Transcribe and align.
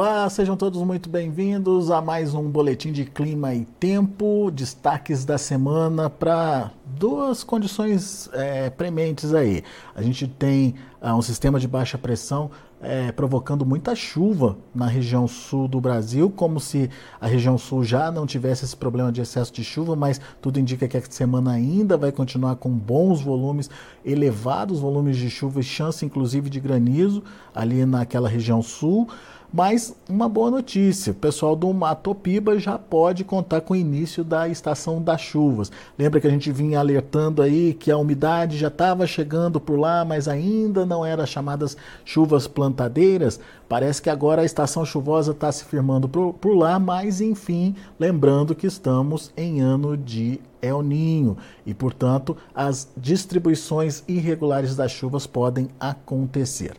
Olá, 0.00 0.30
sejam 0.30 0.56
todos 0.56 0.80
muito 0.80 1.08
bem-vindos 1.08 1.90
a 1.90 2.00
mais 2.00 2.32
um 2.32 2.48
boletim 2.48 2.92
de 2.92 3.04
clima 3.04 3.52
e 3.52 3.64
tempo. 3.64 4.48
Destaques 4.48 5.24
da 5.24 5.36
semana 5.36 6.08
para 6.08 6.70
duas 6.86 7.42
condições 7.42 8.30
é, 8.32 8.70
prementes 8.70 9.34
aí. 9.34 9.64
A 9.96 10.00
gente 10.00 10.28
tem 10.28 10.76
um 11.02 11.22
sistema 11.22 11.60
de 11.60 11.68
baixa 11.68 11.96
pressão 11.96 12.50
é, 12.80 13.10
provocando 13.12 13.64
muita 13.64 13.94
chuva 13.94 14.56
na 14.74 14.86
região 14.86 15.26
sul 15.26 15.68
do 15.68 15.80
Brasil, 15.80 16.30
como 16.30 16.60
se 16.60 16.90
a 17.20 17.26
região 17.26 17.58
sul 17.58 17.84
já 17.84 18.10
não 18.10 18.26
tivesse 18.26 18.64
esse 18.64 18.76
problema 18.76 19.10
de 19.10 19.20
excesso 19.20 19.52
de 19.52 19.64
chuva, 19.64 19.96
mas 19.96 20.20
tudo 20.40 20.60
indica 20.60 20.86
que 20.86 20.96
a 20.96 21.02
semana 21.08 21.52
ainda 21.52 21.96
vai 21.96 22.12
continuar 22.12 22.56
com 22.56 22.70
bons 22.70 23.20
volumes, 23.20 23.70
elevados 24.04 24.80
volumes 24.80 25.16
de 25.16 25.30
chuva 25.30 25.60
e 25.60 25.62
chance 25.62 26.04
inclusive 26.04 26.50
de 26.50 26.60
granizo 26.60 27.22
ali 27.54 27.84
naquela 27.84 28.28
região 28.28 28.62
sul. 28.62 29.08
Mas 29.52 29.96
uma 30.08 30.28
boa 30.28 30.50
notícia: 30.50 31.12
o 31.12 31.14
pessoal 31.14 31.56
do 31.56 31.72
Matopiba 31.72 32.58
já 32.58 32.78
pode 32.78 33.24
contar 33.24 33.62
com 33.62 33.72
o 33.72 33.76
início 33.76 34.22
da 34.22 34.46
estação 34.46 35.02
das 35.02 35.22
chuvas. 35.22 35.72
Lembra 35.98 36.20
que 36.20 36.26
a 36.26 36.30
gente 36.30 36.52
vinha 36.52 36.78
alertando 36.78 37.40
aí 37.40 37.72
que 37.72 37.90
a 37.90 37.96
umidade 37.96 38.58
já 38.58 38.68
estava 38.68 39.06
chegando 39.06 39.58
por 39.58 39.78
lá, 39.78 40.04
mas 40.04 40.28
ainda 40.28 40.84
não 40.88 41.06
eram 41.06 41.24
chamadas 41.26 41.76
chuvas 42.04 42.48
plantadeiras? 42.48 43.38
Parece 43.68 44.02
que 44.02 44.10
agora 44.10 44.42
a 44.42 44.44
estação 44.44 44.84
chuvosa 44.84 45.32
está 45.32 45.52
se 45.52 45.64
firmando 45.64 46.08
por, 46.08 46.32
por 46.34 46.56
lá, 46.56 46.78
mas 46.78 47.20
enfim, 47.20 47.76
lembrando 48.00 48.54
que 48.54 48.66
estamos 48.66 49.32
em 49.36 49.60
ano 49.60 49.96
de 49.96 50.40
El 50.60 50.82
Ninho 50.82 51.36
e, 51.64 51.72
portanto, 51.74 52.36
as 52.54 52.88
distribuições 52.96 54.02
irregulares 54.08 54.74
das 54.74 54.90
chuvas 54.90 55.26
podem 55.26 55.68
acontecer. 55.78 56.72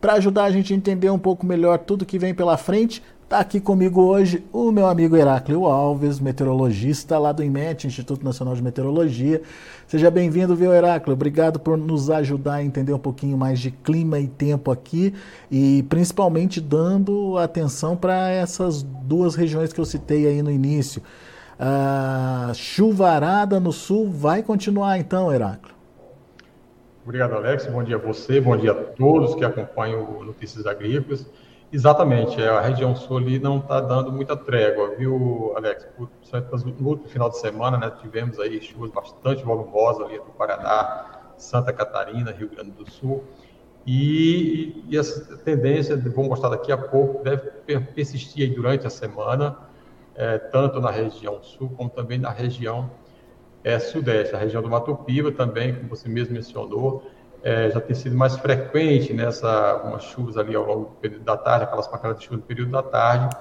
Para 0.00 0.14
ajudar 0.14 0.44
a 0.44 0.50
gente 0.50 0.72
a 0.72 0.76
entender 0.76 1.10
um 1.10 1.18
pouco 1.18 1.46
melhor 1.46 1.78
tudo 1.78 2.04
que 2.04 2.18
vem 2.18 2.34
pela 2.34 2.56
frente, 2.56 3.00
está 3.22 3.38
aqui 3.38 3.60
comigo 3.60 4.02
hoje 4.02 4.44
o 4.52 4.70
meu 4.70 4.86
amigo 4.86 5.16
Heráclio 5.16 5.64
Alves, 5.64 6.20
meteorologista 6.20 7.18
lá 7.18 7.32
do 7.32 7.42
IMET, 7.42 7.86
Instituto 7.86 8.24
Nacional 8.24 8.54
de 8.54 8.62
Meteorologia. 8.62 9.40
Seja 9.92 10.10
bem-vindo, 10.10 10.56
viu, 10.56 10.72
Heráclio? 10.72 11.12
Obrigado 11.12 11.60
por 11.60 11.76
nos 11.76 12.08
ajudar 12.08 12.54
a 12.54 12.64
entender 12.64 12.94
um 12.94 12.98
pouquinho 12.98 13.36
mais 13.36 13.60
de 13.60 13.70
clima 13.70 14.18
e 14.18 14.26
tempo 14.26 14.70
aqui 14.70 15.12
e 15.50 15.82
principalmente 15.82 16.62
dando 16.62 17.36
atenção 17.36 17.94
para 17.94 18.30
essas 18.30 18.82
duas 18.82 19.34
regiões 19.34 19.70
que 19.70 19.78
eu 19.78 19.84
citei 19.84 20.26
aí 20.26 20.40
no 20.40 20.50
início. 20.50 21.02
A 21.60 22.52
chuvarada 22.54 23.60
no 23.60 23.70
sul 23.70 24.10
vai 24.10 24.42
continuar 24.42 24.98
então, 24.98 25.30
Heráclio? 25.30 25.74
Obrigado, 27.04 27.34
Alex. 27.34 27.66
Bom 27.66 27.84
dia 27.84 27.96
a 27.96 27.98
você, 27.98 28.40
bom 28.40 28.56
dia 28.56 28.72
a 28.72 28.74
todos 28.74 29.34
que 29.34 29.44
acompanham 29.44 30.24
Notícias 30.24 30.64
Agrícolas. 30.64 31.26
Exatamente, 31.72 32.38
é, 32.38 32.50
a 32.50 32.60
região 32.60 32.94
sul 32.94 33.16
ali 33.16 33.38
não 33.38 33.58
está 33.58 33.80
dando 33.80 34.12
muita 34.12 34.36
trégua, 34.36 34.94
viu, 34.94 35.54
Alex? 35.56 35.88
No 35.98 36.88
último 36.88 37.08
final 37.08 37.30
de 37.30 37.38
semana, 37.38 37.78
né, 37.78 37.90
tivemos 37.98 38.38
aí 38.38 38.60
chuvas 38.60 38.90
bastante 38.90 39.42
volumosas 39.42 40.06
ali 40.06 40.18
do 40.18 40.30
Paraná, 40.36 41.32
Santa 41.38 41.72
Catarina, 41.72 42.30
Rio 42.30 42.50
Grande 42.50 42.72
do 42.72 42.90
Sul. 42.90 43.24
E, 43.86 44.84
e 44.86 44.98
essa 44.98 45.38
tendência, 45.38 45.96
vou 45.96 46.26
mostrar 46.26 46.50
daqui 46.50 46.70
a 46.70 46.76
pouco, 46.76 47.24
deve 47.24 47.50
persistir 47.94 48.54
durante 48.54 48.86
a 48.86 48.90
semana, 48.90 49.56
é, 50.14 50.36
tanto 50.36 50.78
na 50.78 50.90
região 50.90 51.42
sul 51.42 51.70
como 51.70 51.88
também 51.88 52.18
na 52.18 52.30
região 52.30 52.90
é, 53.64 53.78
sudeste, 53.78 54.36
a 54.36 54.38
região 54.38 54.62
do 54.62 54.68
Mato 54.68 54.94
Piba 54.94 55.32
também, 55.32 55.74
como 55.74 55.88
você 55.88 56.06
mesmo 56.06 56.34
mencionou, 56.34 57.10
é, 57.42 57.70
já 57.70 57.80
tem 57.80 57.94
sido 57.94 58.16
mais 58.16 58.36
frequente 58.36 59.12
nessa 59.12 59.72
algumas 59.72 60.04
chuvas 60.04 60.36
ali 60.36 60.54
ao 60.54 60.64
longo 60.64 60.84
do 60.90 60.96
período 61.00 61.24
da 61.24 61.36
tarde, 61.36 61.64
aquelas 61.64 61.88
pancadas 61.88 62.18
de 62.18 62.24
chuva 62.24 62.36
no 62.36 62.42
período 62.42 62.70
da 62.70 62.82
tarde, 62.82 63.36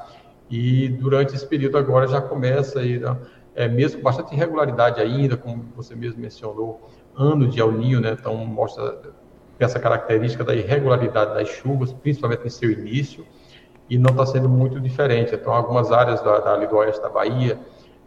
e 0.50 0.90
durante 0.90 1.36
esse 1.36 1.46
período 1.46 1.78
agora 1.78 2.08
já 2.08 2.20
começa 2.20 2.80
aí, 2.80 3.00
né, 3.00 3.16
é, 3.56 3.68
mesmo 3.68 4.02
bastante 4.02 4.34
irregularidade 4.34 5.00
ainda, 5.00 5.38
como 5.38 5.66
você 5.76 5.96
mesmo 5.96 6.20
mencionou, 6.20 6.90
ano 7.16 7.48
de 7.48 7.60
El 7.60 7.72
Ninho, 7.72 8.02
né, 8.02 8.16
então 8.20 8.36
mostra 8.38 9.00
essa 9.60 9.80
característica 9.80 10.44
da 10.44 10.56
irregularidade 10.56 11.36
das 11.36 11.50
chuvas, 11.50 11.94
principalmente 11.94 12.46
em 12.46 12.50
seu 12.50 12.72
início, 12.72 13.26
e 13.90 13.98
não 13.98 14.12
está 14.12 14.26
sendo 14.26 14.50
muito 14.50 14.80
diferente. 14.80 15.36
Então, 15.36 15.54
algumas 15.54 15.92
áreas 15.92 16.22
da, 16.22 16.40
da, 16.40 16.56
do 16.66 16.78
oeste 16.78 17.02
da 17.02 17.10
Bahia, 17.10 17.60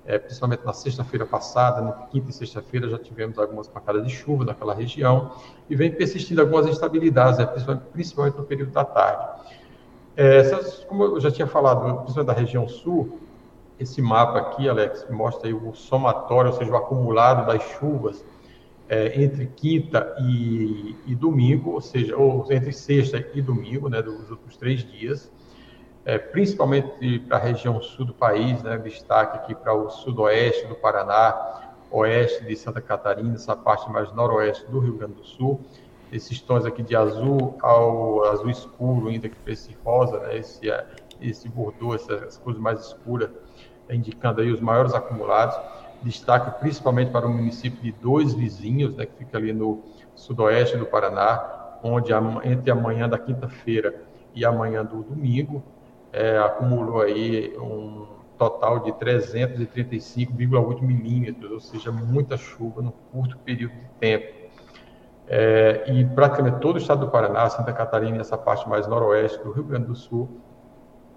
é, 0.07 0.19
principalmente 0.19 0.65
na 0.65 0.73
sexta-feira 0.73 1.25
passada, 1.25 1.81
na 1.81 1.93
quinta 1.93 2.31
e 2.31 2.33
sexta-feira, 2.33 2.89
já 2.89 2.99
tivemos 2.99 3.39
algumas 3.39 3.67
pancadas 3.67 4.07
de 4.07 4.13
chuva 4.13 4.45
naquela 4.45 4.75
região 4.75 5.33
e 5.69 5.75
vem 5.75 5.91
persistindo 5.91 6.41
algumas 6.41 6.67
instabilidades, 6.67 7.39
né, 7.39 7.47
principalmente, 7.47 7.85
principalmente, 7.93 8.37
no 8.37 8.45
período 8.45 8.73
da 8.73 8.85
tarde. 8.85 9.43
É, 10.17 10.37
essas, 10.37 10.85
como 10.85 11.05
eu 11.05 11.21
já 11.21 11.31
tinha 11.31 11.47
falado, 11.47 11.81
principalmente 12.03 12.27
da 12.27 12.33
região 12.33 12.69
sul, 12.69 13.19
esse 13.81 14.01
mapa 14.01 14.39
aqui, 14.39 14.69
Alex, 14.69 15.07
mostra 15.11 15.55
o 15.55 15.75
somatório, 15.75 16.53
ou 16.53 16.57
seja, 16.57 16.71
o 16.71 16.77
acumulado 16.77 17.47
das 17.47 17.63
chuvas 17.63 18.25
é, 18.89 19.21
entre 19.21 19.47
quinta 19.47 20.15
e, 20.21 20.95
e, 21.07 21.15
domingo, 21.15 21.71
ou 21.71 21.81
seja, 21.81 22.17
ou 22.17 22.47
entre 22.53 22.73
sexta 22.73 23.27
e 23.35 23.41
domingo, 23.41 23.89
né, 23.89 24.03
dos 24.03 24.31
últimos 24.31 24.57
três 24.57 24.85
dias 24.85 25.33
é, 26.05 26.19
principalmente 26.19 27.19
para 27.21 27.39
a 27.39 27.41
região 27.41 27.81
sul 27.81 28.05
do 28.05 28.15
país, 28.15 28.63
né, 28.63 28.77
destaque 28.77 29.39
aqui 29.39 29.55
para 29.55 29.73
o 29.73 29.89
sudoeste 29.89 30.67
do 30.67 30.75
Paraná, 30.75 31.73
oeste 31.91 32.45
de 32.45 32.57
Santa 32.57 32.81
Catarina, 32.81 33.35
essa 33.35 33.57
parte 33.57 33.91
mais 33.91 34.13
noroeste 34.13 34.67
do 34.67 34.81
Rio 34.81 34.99
Grande 34.99 35.15
do 35.15 35.25
Sul, 35.25 35.61
esses 36.13 36.41
tons 36.41 36.67
aqui 36.67 36.83
de 36.83 36.95
azul 36.95 37.57
ao 37.63 38.25
azul 38.25 38.51
escuro, 38.51 39.09
ainda 39.09 39.29
que 39.29 39.37
esse 39.47 39.77
rosa, 39.85 40.19
né, 40.21 40.37
esse, 40.37 40.71
é, 40.71 40.87
esse 41.21 41.49
bordô, 41.49 41.95
essas 41.95 42.37
cores 42.37 42.59
mais 42.59 42.81
escuras, 42.81 43.31
indicando 43.89 44.41
aí 44.41 44.51
os 44.51 44.61
maiores 44.61 44.93
acumulados, 44.93 45.57
destaque 46.03 46.61
principalmente 46.61 47.11
para 47.11 47.27
o 47.27 47.31
município 47.31 47.81
de 47.81 47.93
Dois 47.93 48.35
Vizinhos, 48.35 48.95
né, 48.95 49.07
que 49.07 49.17
fica 49.17 49.39
ali 49.39 49.53
no 49.53 49.83
sudoeste 50.15 50.77
do 50.77 50.85
Paraná, 50.85 51.79
onde 51.83 52.13
entre 52.45 52.71
a 52.71 52.75
manhã 52.75 53.09
da 53.09 53.19
quinta-feira 53.19 54.03
e 54.35 54.45
a 54.45 54.53
manhã 54.53 54.85
do 54.85 55.03
domingo, 55.03 55.63
é, 56.15 56.39
acumulou 56.39 57.03
aí 57.03 57.53
um 57.59 58.07
total 58.39 58.81
de 58.81 58.93
335,8 58.93 60.81
milímetros, 60.81 61.51
ou 61.51 61.61
seja, 61.61 61.91
muita 61.91 62.37
chuva 62.37 62.81
num 62.81 62.93
curto 63.13 63.37
período 63.39 63.73
de 63.73 63.89
tempo. 63.99 64.33
É, 65.27 65.85
e 65.89 66.05
praticamente 66.05 66.61
todo 66.61 66.77
o 66.77 66.79
estado 66.79 67.07
do 67.07 67.11
Paraná, 67.11 67.49
Santa 67.51 67.73
Catarina 67.73 68.19
e 68.19 68.21
essa 68.21 68.39
parte 68.39 68.69
mais 68.69 68.87
noroeste 68.87 69.43
do 69.43 69.51
Rio 69.51 69.65
Grande 69.65 69.87
do 69.87 69.97
Sul, 69.97 70.41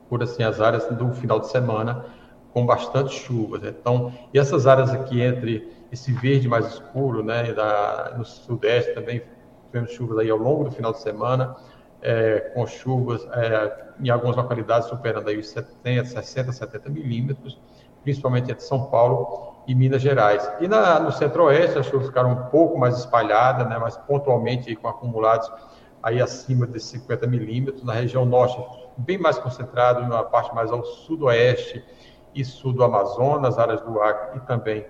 por 0.10 0.24
assim 0.24 0.44
as 0.44 0.60
áreas 0.62 0.88
do 0.88 1.14
final 1.14 1.40
de 1.40 1.48
semana 1.48 2.06
com 2.54 2.66
bastante 2.66 3.14
chuvas. 3.14 3.64
Então, 3.64 4.12
e 4.34 4.40
essas 4.40 4.66
áreas 4.66 4.92
aqui 4.92 5.22
entre 5.22 5.72
esse 5.92 6.12
verde 6.12 6.48
mais 6.48 6.66
escuro, 6.66 7.24
né, 7.24 7.54
da, 7.54 8.16
no 8.18 8.26
sudeste 8.26 8.94
também 8.94 9.22
tivemos 9.68 9.92
chuvas 9.92 10.18
aí 10.20 10.30
ao 10.30 10.38
longo 10.38 10.64
do 10.64 10.72
final 10.72 10.92
de 10.92 11.02
semana, 11.02 11.56
é, 12.02 12.52
com 12.54 12.66
chuvas 12.68 13.26
é, 13.34 13.88
em 14.00 14.10
algumas 14.10 14.36
localidades 14.36 14.88
superando 14.88 15.30
aí 15.30 15.38
os 15.38 15.50
70, 15.50 16.06
60, 16.06 16.52
70 16.52 16.90
milímetros, 16.90 17.60
principalmente 18.04 18.52
entre 18.52 18.64
São 18.64 18.86
Paulo 18.86 19.56
e 19.68 19.76
Minas 19.76 20.02
Gerais. 20.02 20.50
E 20.60 20.68
na, 20.68 21.00
no 21.00 21.12
centro-oeste 21.12 21.80
as 21.80 21.86
chuvas 21.88 22.08
ficaram 22.08 22.32
um 22.32 22.46
pouco 22.46 22.78
mais 22.78 22.98
espalhadas, 22.98 23.68
né, 23.68 23.78
mas 23.80 23.98
pontualmente 23.98 24.76
com 24.76 24.88
acumulados 24.88 25.52
aí 26.02 26.22
acima 26.22 26.66
de 26.66 26.80
50 26.80 27.28
milímetros. 27.28 27.84
Na 27.84 27.94
região 27.94 28.26
norte, 28.26 28.58
bem 28.98 29.18
mais 29.18 29.38
concentrado, 29.38 30.08
na 30.08 30.24
parte 30.24 30.54
mais 30.56 30.72
ao 30.72 30.84
sudoeste 30.86 31.84
e 32.34 32.46
sul 32.46 32.72
do 32.72 32.84
Amazonas, 32.84 33.58
áreas 33.58 33.82
do 33.82 34.02
Acre 34.02 34.38
e 34.38 34.42
também 34.42 34.86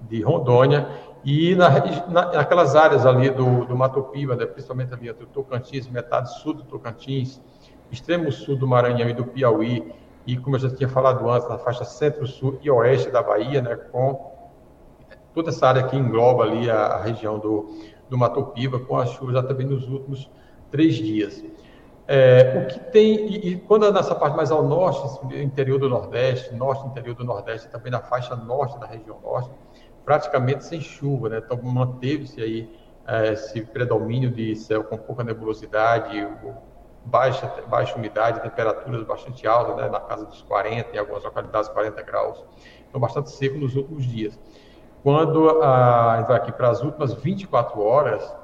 de 0.00 0.22
Rondônia. 0.22 0.88
E 1.24 1.54
na, 1.54 1.68
na, 2.08 2.32
naquelas 2.32 2.76
áreas 2.76 3.04
ali 3.04 3.30
do, 3.30 3.64
do 3.64 3.76
Mato 3.76 4.02
Piba, 4.04 4.36
né, 4.36 4.46
principalmente 4.46 4.94
ali 4.94 5.08
entre 5.08 5.24
o 5.24 5.26
Tocantins, 5.26 5.88
metade 5.88 6.32
sul 6.40 6.54
do 6.54 6.62
Tocantins, 6.62 7.40
extremo 7.90 8.30
sul 8.30 8.56
do 8.56 8.66
Maranhão 8.66 9.08
e 9.08 9.12
do 9.12 9.24
Piauí, 9.24 9.92
e 10.26 10.36
como 10.36 10.56
eu 10.56 10.60
já 10.60 10.70
tinha 10.70 10.88
falado 10.88 11.28
antes, 11.28 11.48
na 11.48 11.58
faixa 11.58 11.84
centro-sul 11.84 12.58
e 12.62 12.70
oeste 12.70 13.10
da 13.10 13.22
Bahia, 13.22 13.62
né, 13.62 13.76
com 13.76 14.32
toda 15.34 15.50
essa 15.50 15.66
área 15.66 15.84
que 15.84 15.96
engloba 15.96 16.44
ali 16.44 16.70
a, 16.70 16.76
a 16.76 17.02
região 17.02 17.38
do, 17.38 17.74
do 18.08 18.16
Mato 18.16 18.42
Piba, 18.46 18.78
com 18.78 18.96
as 18.96 19.10
chuvas 19.10 19.34
já 19.34 19.42
também 19.42 19.66
nos 19.66 19.88
últimos 19.88 20.30
três 20.70 20.94
dias. 20.94 21.44
É, 22.06 22.64
o 22.64 22.66
que 22.72 22.80
tem, 22.90 23.26
e, 23.26 23.48
e, 23.48 23.56
quando 23.58 23.84
é 23.84 23.92
nessa 23.92 24.14
parte 24.14 24.34
mais 24.34 24.50
ao 24.50 24.62
norte, 24.62 25.36
interior 25.36 25.78
do 25.78 25.90
Nordeste, 25.90 26.54
norte, 26.54 26.86
interior 26.86 27.14
do 27.14 27.22
Nordeste, 27.22 27.68
também 27.68 27.92
na 27.92 28.00
faixa 28.00 28.34
norte 28.34 28.78
da 28.78 28.86
região 28.86 29.18
norte, 29.22 29.50
praticamente 30.08 30.64
sem 30.64 30.80
chuva, 30.80 31.28
né? 31.28 31.42
Então 31.44 31.60
manteve-se 31.62 32.40
aí 32.40 32.74
é, 33.06 33.34
esse 33.34 33.60
predomínio 33.60 34.30
de 34.30 34.56
céu 34.56 34.82
com 34.82 34.96
pouca 34.96 35.22
nebulosidade, 35.22 36.26
baixa, 37.04 37.46
baixa 37.68 37.94
umidade, 37.94 38.40
temperaturas 38.40 39.04
bastante 39.04 39.46
altas, 39.46 39.76
né? 39.76 39.86
na 39.90 40.00
casa 40.00 40.24
dos 40.24 40.40
40, 40.40 40.96
em 40.96 40.98
algumas 40.98 41.22
localidades 41.22 41.68
40 41.68 42.02
graus. 42.04 42.42
Então 42.88 42.98
bastante 42.98 43.30
seco 43.30 43.58
nos 43.58 43.76
últimos 43.76 44.06
dias. 44.06 44.40
Quando 45.02 45.50
a, 45.60 46.14
a 46.14 46.36
aqui 46.36 46.52
para 46.52 46.70
as 46.70 46.82
últimas 46.82 47.12
24 47.12 47.78
horas, 47.78 48.34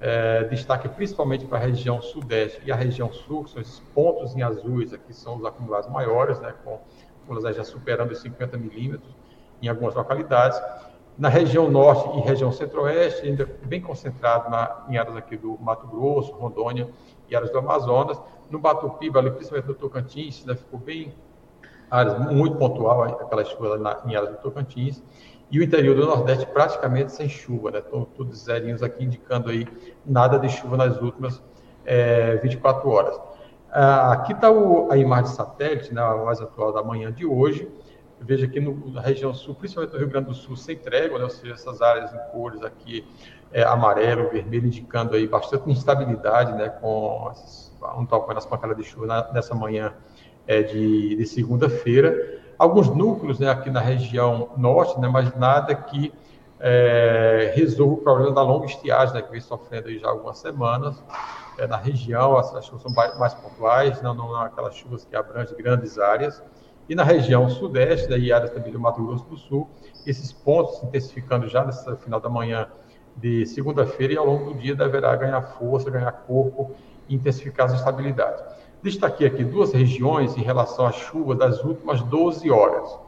é, 0.00 0.44
destaque 0.44 0.88
principalmente 0.90 1.44
para 1.44 1.58
a 1.58 1.60
região 1.60 2.00
sudeste 2.00 2.62
e 2.64 2.70
a 2.70 2.76
região 2.76 3.12
sul, 3.12 3.42
que 3.42 3.50
são 3.50 3.60
esses 3.60 3.80
pontos 3.92 4.36
em 4.36 4.42
azuis, 4.42 4.92
aqui 4.92 5.12
são 5.12 5.38
os 5.38 5.44
acumulados 5.44 5.90
maiores, 5.90 6.38
né, 6.38 6.54
com 6.62 6.78
acumulados 7.24 7.56
já 7.56 7.64
superando 7.64 8.12
os 8.12 8.20
50 8.20 8.56
milímetros 8.56 9.12
em 9.60 9.66
algumas 9.66 9.96
localidades. 9.96 10.60
Na 11.18 11.28
região 11.28 11.70
norte 11.70 12.18
e 12.18 12.20
região 12.22 12.50
centro-oeste, 12.50 13.26
ainda 13.26 13.46
bem 13.64 13.80
concentrado 13.80 14.48
na, 14.50 14.84
em 14.88 14.96
áreas 14.96 15.16
aqui 15.16 15.36
do 15.36 15.58
Mato 15.60 15.86
Grosso, 15.86 16.32
Rondônia 16.32 16.88
e 17.28 17.36
áreas 17.36 17.50
do 17.50 17.58
Amazonas. 17.58 18.20
No 18.50 18.58
Batupiba, 18.58 19.18
ali, 19.18 19.30
principalmente 19.30 19.68
no 19.68 19.74
Tocantins, 19.74 20.40
ainda 20.40 20.56
ficou 20.56 20.78
bem 20.78 21.12
áreas 21.90 22.18
muito 22.30 22.56
pontual, 22.56 23.02
aquela 23.02 23.44
chuva 23.44 23.76
na, 23.76 24.00
em 24.06 24.16
áreas 24.16 24.32
do 24.32 24.38
Tocantins. 24.38 25.02
E 25.50 25.58
o 25.58 25.62
interior 25.62 25.96
do 25.96 26.06
Nordeste 26.06 26.46
praticamente 26.46 27.12
sem 27.12 27.28
chuva, 27.28 27.70
né? 27.72 27.80
Estão 27.80 28.04
todos 28.04 28.44
zerinhos 28.44 28.82
aqui 28.82 29.04
indicando 29.04 29.50
aí 29.50 29.66
nada 30.06 30.38
de 30.38 30.48
chuva 30.48 30.76
nas 30.76 31.00
últimas 31.02 31.42
é, 31.84 32.36
24 32.36 32.88
horas. 32.88 33.20
Ah, 33.72 34.12
aqui 34.12 34.32
está 34.32 34.48
a 34.90 34.96
imagem 34.96 35.30
de 35.30 35.36
satélite, 35.36 35.94
né, 35.94 36.00
a 36.00 36.16
mais 36.16 36.40
atual 36.40 36.72
da 36.72 36.82
manhã 36.82 37.12
de 37.12 37.24
hoje. 37.26 37.68
Veja 38.20 38.46
aqui 38.46 38.60
no, 38.60 38.90
na 38.92 39.00
região 39.00 39.32
sul, 39.32 39.54
principalmente 39.54 39.92
no 39.92 39.98
Rio 39.98 40.08
Grande 40.08 40.28
do 40.28 40.34
Sul, 40.34 40.56
sem 40.56 40.76
trégua, 40.76 41.18
né, 41.18 41.24
ou 41.24 41.30
seja, 41.30 41.54
essas 41.54 41.80
áreas 41.80 42.12
em 42.12 42.18
cores 42.30 42.62
aqui, 42.62 43.06
é, 43.52 43.62
amarelo, 43.62 44.28
vermelho, 44.28 44.66
indicando 44.66 45.16
aí 45.16 45.26
bastante 45.26 45.70
instabilidade, 45.70 46.52
né, 46.52 46.68
com 46.68 47.32
um 47.96 48.04
toque 48.04 48.34
nas 48.34 48.44
pancadas 48.44 48.76
de 48.76 48.84
chuva 48.84 49.06
na, 49.06 49.32
nessa 49.32 49.54
manhã 49.54 49.94
é, 50.46 50.62
de, 50.62 51.16
de 51.16 51.26
segunda-feira. 51.26 52.40
Alguns 52.58 52.88
núcleos 52.94 53.38
né, 53.38 53.48
aqui 53.48 53.70
na 53.70 53.80
região 53.80 54.50
norte, 54.56 55.00
né, 55.00 55.08
mas 55.08 55.34
nada 55.34 55.74
que 55.74 56.12
é, 56.60 57.52
resolva 57.56 57.94
o 57.94 57.96
problema 57.96 58.32
da 58.32 58.42
longa 58.42 58.66
estiagem, 58.66 59.14
né, 59.14 59.22
que 59.22 59.30
vem 59.30 59.40
sofrendo 59.40 59.88
aí 59.88 59.98
já 59.98 60.08
algumas 60.08 60.38
semanas. 60.38 61.02
É, 61.58 61.66
na 61.66 61.76
região, 61.76 62.36
as, 62.36 62.64
chuvas 62.66 62.82
são 62.82 62.92
mais 63.18 63.34
pontuais, 63.34 64.00
não, 64.02 64.14
não 64.14 64.36
aquelas 64.36 64.74
chuvas 64.74 65.04
que 65.04 65.16
abrangem 65.16 65.56
grandes 65.56 65.98
áreas. 65.98 66.42
E 66.90 66.94
na 66.96 67.04
região 67.04 67.48
sudeste, 67.48 68.12
e 68.12 68.32
áreas 68.32 68.50
também 68.50 68.72
do 68.72 68.80
Mato 68.80 69.00
Grosso 69.06 69.24
do 69.26 69.36
Sul, 69.36 69.70
esses 70.04 70.32
pontos 70.32 70.82
intensificando 70.82 71.46
já 71.46 71.64
nesse 71.64 71.96
final 71.98 72.18
da 72.18 72.28
manhã 72.28 72.66
de 73.16 73.46
segunda-feira 73.46 74.14
e 74.14 74.16
ao 74.16 74.26
longo 74.26 74.46
do 74.46 74.58
dia 74.58 74.74
deverá 74.74 75.14
ganhar 75.14 75.40
força, 75.40 75.88
ganhar 75.88 76.10
corpo 76.10 76.74
e 77.08 77.14
intensificar 77.14 77.66
as 77.66 77.74
estabilidades. 77.74 78.42
Destaquei 78.82 79.28
aqui 79.28 79.44
duas 79.44 79.72
regiões 79.72 80.36
em 80.36 80.42
relação 80.42 80.84
à 80.84 80.90
chuva 80.90 81.36
das 81.36 81.62
últimas 81.62 82.02
12 82.02 82.50
horas. 82.50 82.98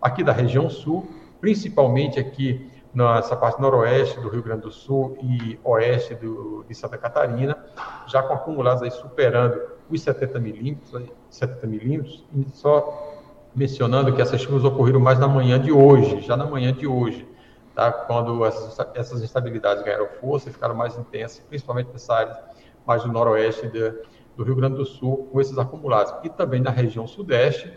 Aqui 0.00 0.22
da 0.22 0.30
região 0.30 0.70
sul, 0.70 1.04
principalmente 1.40 2.20
aqui 2.20 2.70
nessa 2.94 3.34
parte 3.34 3.60
noroeste 3.60 4.20
do 4.20 4.28
Rio 4.28 4.44
Grande 4.44 4.62
do 4.62 4.70
Sul 4.70 5.18
e 5.20 5.58
oeste 5.64 6.14
do, 6.14 6.64
de 6.68 6.74
Santa 6.76 6.96
Catarina, 6.96 7.58
já 8.06 8.22
com 8.22 8.32
acumulados 8.32 8.84
aí 8.84 8.92
superando 8.92 9.60
os 9.90 10.00
70 10.00 10.38
milímetros, 10.38 11.10
70 11.28 11.66
milímetros, 11.66 12.24
só 12.52 13.13
mencionando 13.54 14.12
que 14.12 14.20
essas 14.20 14.40
chuvas 14.40 14.64
ocorreram 14.64 15.00
mais 15.00 15.18
na 15.18 15.28
manhã 15.28 15.60
de 15.60 15.70
hoje, 15.70 16.20
já 16.22 16.36
na 16.36 16.44
manhã 16.44 16.72
de 16.72 16.86
hoje, 16.86 17.26
tá? 17.74 17.92
quando 17.92 18.44
essas, 18.44 18.76
essas 18.94 19.22
instabilidades 19.22 19.84
ganharam 19.84 20.08
força 20.20 20.48
e 20.48 20.52
ficaram 20.52 20.74
mais 20.74 20.98
intensas, 20.98 21.40
principalmente 21.48 21.90
nessa 21.92 22.14
área 22.14 22.38
mais 22.86 23.02
do 23.02 23.12
noroeste 23.12 23.68
de, 23.68 23.92
do 24.36 24.44
Rio 24.44 24.56
Grande 24.56 24.76
do 24.76 24.84
Sul 24.84 25.28
com 25.30 25.40
esses 25.40 25.56
acumulados. 25.56 26.12
E 26.24 26.28
também 26.28 26.60
na 26.60 26.70
região 26.70 27.06
sudeste, 27.06 27.72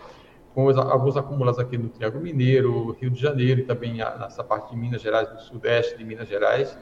com 0.54 0.66
os, 0.66 0.78
alguns 0.78 1.16
acumulados 1.16 1.60
aqui 1.60 1.78
no 1.78 1.90
Triângulo 1.90 2.24
Mineiro, 2.24 2.92
Rio 3.00 3.12
de 3.12 3.22
Janeiro 3.22 3.62
e 3.62 3.64
também 3.64 3.94
nessa 3.94 4.44
parte 4.44 4.72
de 4.72 4.76
Minas 4.76 5.02
Gerais, 5.02 5.30
do 5.30 5.40
sudeste 5.42 5.98
de 5.98 6.04
Minas 6.04 6.28
Gerais. 6.28 6.78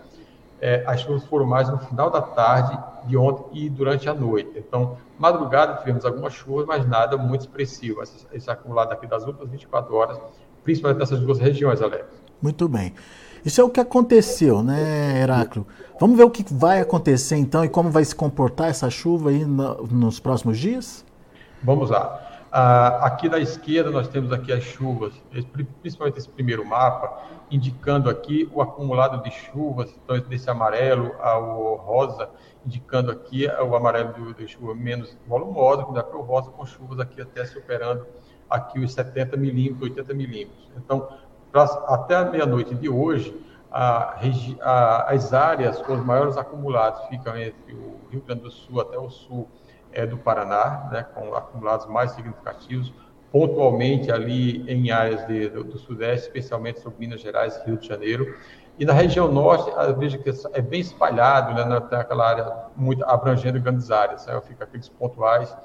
É, 0.67 0.83
as 0.87 1.01
chuvas 1.01 1.23
foram 1.25 1.45
mais 1.45 1.69
no 1.69 1.77
final 1.77 2.09
da 2.09 2.23
tarde 2.23 2.75
de 3.05 3.15
ontem 3.15 3.45
e 3.53 3.69
durante 3.69 4.09
a 4.09 4.15
noite. 4.15 4.49
Então, 4.55 4.97
madrugada 5.19 5.75
tivemos 5.75 6.03
algumas 6.03 6.33
chuvas, 6.33 6.65
mas 6.65 6.87
nada 6.87 7.15
muito 7.17 7.41
expressivo. 7.41 8.01
Esse, 8.01 8.25
esse 8.33 8.49
acumulado 8.49 8.91
aqui 8.91 9.05
das 9.05 9.23
últimas 9.27 9.47
24 9.51 9.95
horas, 9.95 10.19
principalmente 10.63 10.97
nessas 10.97 11.19
duas 11.19 11.37
regiões, 11.37 11.83
Alex. 11.83 12.05
Muito 12.41 12.67
bem. 12.67 12.95
Isso 13.45 13.61
é 13.61 13.63
o 13.63 13.69
que 13.69 13.79
aconteceu, 13.79 14.63
né, 14.63 15.21
Heráclio? 15.21 15.67
Vamos 15.99 16.17
ver 16.17 16.23
o 16.23 16.31
que 16.31 16.43
vai 16.51 16.81
acontecer 16.81 17.37
então 17.37 17.63
e 17.63 17.69
como 17.69 17.91
vai 17.91 18.03
se 18.03 18.15
comportar 18.15 18.67
essa 18.67 18.89
chuva 18.89 19.29
aí 19.29 19.45
no, 19.45 19.83
nos 19.85 20.19
próximos 20.19 20.57
dias? 20.57 21.05
Vamos 21.61 21.91
lá. 21.91 22.24
Ah, 22.57 23.07
aqui 23.07 23.27
da 23.27 23.37
esquerda 23.37 23.91
nós 23.91 24.07
temos 24.07 24.31
aqui 24.31 24.53
as 24.53 24.63
chuvas, 24.63 25.11
principalmente 25.81 26.19
esse 26.19 26.29
primeiro 26.29 26.63
mapa, 26.65 27.21
indicando 27.51 28.09
aqui 28.09 28.49
o 28.53 28.61
acumulado 28.61 29.21
de 29.21 29.29
chuvas, 29.29 29.93
então 30.01 30.17
desse 30.21 30.49
amarelo 30.49 31.13
ao 31.19 31.75
rosa, 31.75 32.29
indicando 32.65 33.11
aqui 33.11 33.45
o 33.45 33.75
amarelo 33.75 34.13
do, 34.13 34.33
de 34.33 34.47
chuva 34.47 34.73
menos 34.73 35.17
volumosa, 35.27 35.83
que 35.83 35.93
dá 35.93 36.01
para 36.01 36.17
o 36.17 36.21
rosa, 36.21 36.49
com 36.49 36.65
chuvas 36.65 36.97
aqui 36.97 37.21
até 37.21 37.43
superando 37.43 38.07
aqui 38.49 38.79
os 38.79 38.93
70 38.93 39.35
milímetros, 39.35 39.89
80 39.89 40.13
milímetros. 40.13 40.71
Então, 40.77 41.09
pra, 41.51 41.63
até 41.89 42.15
a 42.15 42.23
meia-noite 42.23 42.73
de 42.73 42.87
hoje, 42.87 43.37
a, 43.69 44.17
a, 44.61 45.13
as 45.13 45.33
áreas 45.33 45.81
com 45.81 45.91
os 45.91 46.05
maiores 46.05 46.37
acumulados 46.37 47.03
ficam 47.09 47.35
entre 47.35 47.73
o 47.73 47.99
Rio 48.09 48.21
Grande 48.21 48.43
do 48.43 48.51
Sul 48.51 48.79
até 48.79 48.97
o 48.97 49.09
sul 49.09 49.45
é, 49.95 50.05
do 50.05 50.17
Paraná, 50.17 50.89
né, 50.91 51.05
com 51.13 51.33
acumulados 51.33 51.87
mais 51.87 52.11
significativos, 52.11 52.93
pontualmente 53.31 54.11
ali 54.11 54.69
em 54.71 54.91
áreas 54.91 55.25
de, 55.25 55.49
do, 55.49 55.63
do, 55.63 55.77
Sudeste, 55.79 56.27
especialmente 56.27 56.79
sobre 56.79 56.99
Minas 56.99 57.21
Gerais 57.21 57.57
e 57.57 57.65
Rio 57.65 57.77
de 57.77 57.87
Janeiro. 57.87 58.37
E 58.77 58.85
na 58.85 58.93
região 58.93 59.31
Norte, 59.31 59.71
veja 59.97 60.17
que 60.17 60.29
é 60.53 60.61
bem 60.61 60.81
espalhado, 60.81 61.53
né, 61.53 61.79
tem 61.89 61.97
aquela 61.97 62.27
área 62.27 62.53
muito 62.75 63.03
abrangendo 63.05 63.59
grandes 63.59 63.89
áreas, 63.89 64.25
né, 64.27 64.39
fica 64.41 64.65
aqueles 64.65 64.89
pontuais 64.89 65.55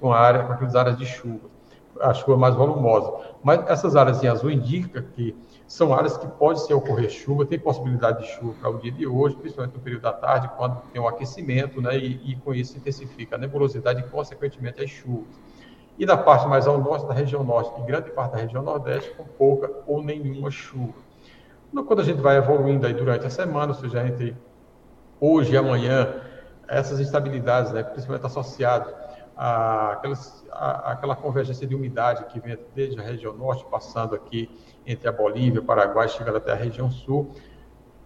com, 0.00 0.12
a 0.12 0.18
área, 0.18 0.44
com 0.44 0.52
aquelas 0.52 0.76
áreas 0.76 0.98
de 0.98 1.06
chuva 1.06 1.56
a 2.00 2.12
chuva 2.12 2.36
mais 2.36 2.54
volumosa. 2.54 3.12
Mas 3.42 3.68
essas 3.68 3.96
áreas 3.96 4.22
em 4.22 4.28
azul 4.28 4.50
indicam 4.50 5.02
que 5.14 5.34
são 5.66 5.92
áreas 5.92 6.16
que 6.16 6.26
pode 6.26 6.64
ser 6.64 6.74
ocorrer 6.74 7.10
chuva, 7.10 7.44
tem 7.44 7.58
possibilidade 7.58 8.22
de 8.22 8.28
chuva 8.28 8.54
para 8.60 8.70
o 8.70 8.78
dia 8.78 8.92
de 8.92 9.06
hoje, 9.06 9.36
principalmente 9.36 9.74
no 9.74 9.80
período 9.80 10.02
da 10.02 10.12
tarde, 10.12 10.48
quando 10.56 10.80
tem 10.92 11.02
um 11.02 11.08
aquecimento, 11.08 11.80
né, 11.80 11.98
e, 11.98 12.32
e 12.32 12.36
com 12.36 12.54
isso 12.54 12.76
intensifica 12.76 13.34
a 13.34 13.38
nebulosidade 13.38 14.00
e, 14.00 14.04
consequentemente, 14.04 14.82
as 14.82 14.90
chuvas. 14.90 15.40
E 15.98 16.06
na 16.06 16.16
parte 16.16 16.46
mais 16.46 16.66
ao 16.66 16.78
norte, 16.78 17.06
da 17.06 17.14
região 17.14 17.42
norte 17.42 17.80
e 17.80 17.84
grande 17.84 18.10
parte 18.10 18.32
da 18.32 18.38
região 18.38 18.62
nordeste, 18.62 19.10
com 19.16 19.24
pouca 19.24 19.70
ou 19.86 20.02
nenhuma 20.02 20.50
chuva. 20.50 20.94
Quando 21.72 22.00
a 22.00 22.04
gente 22.04 22.20
vai 22.20 22.36
evoluindo 22.36 22.86
aí 22.86 22.94
durante 22.94 23.26
a 23.26 23.30
semana, 23.30 23.72
ou 23.72 23.74
seja, 23.74 24.06
entre 24.06 24.36
hoje 25.20 25.52
e 25.54 25.56
amanhã, 25.56 26.14
essas 26.68 27.00
instabilidades, 27.00 27.72
né, 27.72 27.82
principalmente 27.82 28.24
associadas 28.24 28.94
a, 29.36 29.92
aquelas, 29.92 30.44
a, 30.52 30.92
aquela 30.92 31.16
convergência 31.16 31.66
de 31.66 31.74
umidade 31.74 32.24
que 32.26 32.38
vem 32.38 32.56
desde 32.74 33.00
a 33.00 33.02
região 33.02 33.32
norte, 33.32 33.64
passando 33.70 34.14
aqui 34.14 34.48
entre 34.86 35.08
a 35.08 35.12
Bolívia, 35.12 35.60
o 35.60 35.64
Paraguai, 35.64 36.08
chegando 36.08 36.36
até 36.36 36.52
a 36.52 36.54
região 36.54 36.90
sul. 36.90 37.32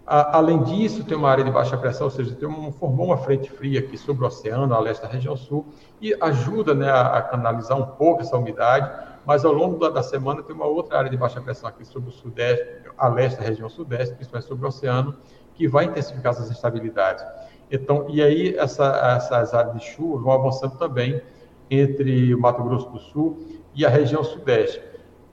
A, 0.07 0.39
além 0.39 0.63
disso, 0.65 1.05
tem 1.05 1.17
uma 1.17 1.31
área 1.31 1.45
de 1.45 1.51
baixa 1.51 1.77
pressão, 1.77 2.07
ou 2.07 2.11
seja, 2.11 2.35
tem 2.35 2.49
um, 2.49 2.73
formou 2.73 3.07
uma 3.07 3.19
frente 3.19 3.51
fria 3.51 3.79
aqui 3.79 3.97
sobre 3.97 4.25
o 4.25 4.27
oceano, 4.27 4.75
a 4.75 4.81
leste 4.81 5.03
da 5.03 5.09
região 5.09 5.37
sul, 5.37 5.67
e 6.01 6.17
ajuda 6.21 6.75
né, 6.75 6.91
a, 6.91 7.19
a 7.19 7.23
canalizar 7.23 7.79
um 7.79 7.87
pouco 7.87 8.23
essa 8.23 8.37
umidade, 8.37 8.91
mas 9.25 9.45
ao 9.45 9.53
longo 9.53 9.79
da, 9.79 9.91
da, 9.91 10.03
semana 10.03 10.43
tem 10.43 10.57
uma 10.57 10.67
outra 10.67 10.99
área 10.99 11.11
de 11.11 11.17
baixa 11.17 11.41
pressão 11.41 11.69
aqui 11.69 11.85
sobre 11.85 12.09
o 12.09 12.13
sudeste, 12.13 12.67
a 12.99 13.09
leste 13.09 13.39
da 13.39 13.45
região 13.45 13.69
sudeste, 13.69 14.15
principalmente 14.15 14.49
sobre 14.49 14.65
o 14.65 14.69
oceano, 14.69 15.17
que 15.55 15.69
vai 15.69 15.85
intensificar 15.85 16.33
essas 16.33 16.51
instabilidades. 16.51 17.25
Então, 17.71 18.07
e 18.09 18.21
aí 18.21 18.57
essa, 18.57 19.17
essas 19.17 19.55
áreas 19.55 19.75
de 19.75 19.85
chuva 19.85 20.19
vão 20.23 20.33
avançando 20.33 20.77
também 20.77 21.23
entre 21.71 22.35
o 22.35 22.41
Mato 22.41 22.65
Grosso 22.65 22.91
do 22.91 22.99
Sul 22.99 23.47
e 23.75 23.87
a 23.87 23.89
região 23.89 24.25
sudeste. 24.25 24.90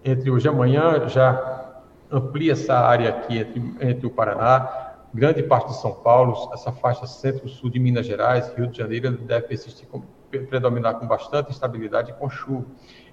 Entre 0.08 0.32
hoje 0.32 0.48
e 0.48 0.50
amanhã 0.50 1.06
já 1.10 1.82
amplia 2.10 2.54
essa 2.54 2.80
área 2.80 3.10
aqui 3.10 3.40
entre, 3.40 3.76
entre 3.82 4.08
o 4.08 4.10
Paraná, 4.10 4.96
grande 5.14 5.44
parte 5.44 5.68
de 5.68 5.82
São 5.82 5.96
Paulo, 5.96 6.50
essa 6.54 6.72
faixa 6.72 7.06
centro-sul 7.06 7.70
de 7.70 7.78
Minas 7.78 8.06
Gerais, 8.06 8.50
Rio 8.56 8.68
de 8.68 8.78
Janeiro, 8.78 9.12
deve 9.18 9.48
persistir 9.48 9.86
com, 9.90 10.02
predominar 10.48 10.98
com 10.98 11.06
bastante 11.06 11.52
estabilidade 11.52 12.12
e 12.12 12.14
com 12.14 12.30
chuva. 12.30 12.66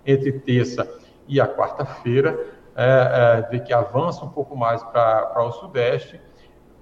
Entre 0.06 0.38
terça 0.38 0.88
e 1.26 1.40
a 1.40 1.48
quarta-feira, 1.48 2.38
é, 2.76 2.84
é, 2.86 3.50
vê 3.50 3.58
que 3.58 3.72
avança 3.72 4.24
um 4.24 4.28
pouco 4.28 4.56
mais 4.56 4.80
para 4.84 5.42
o 5.42 5.50
sudeste, 5.50 6.20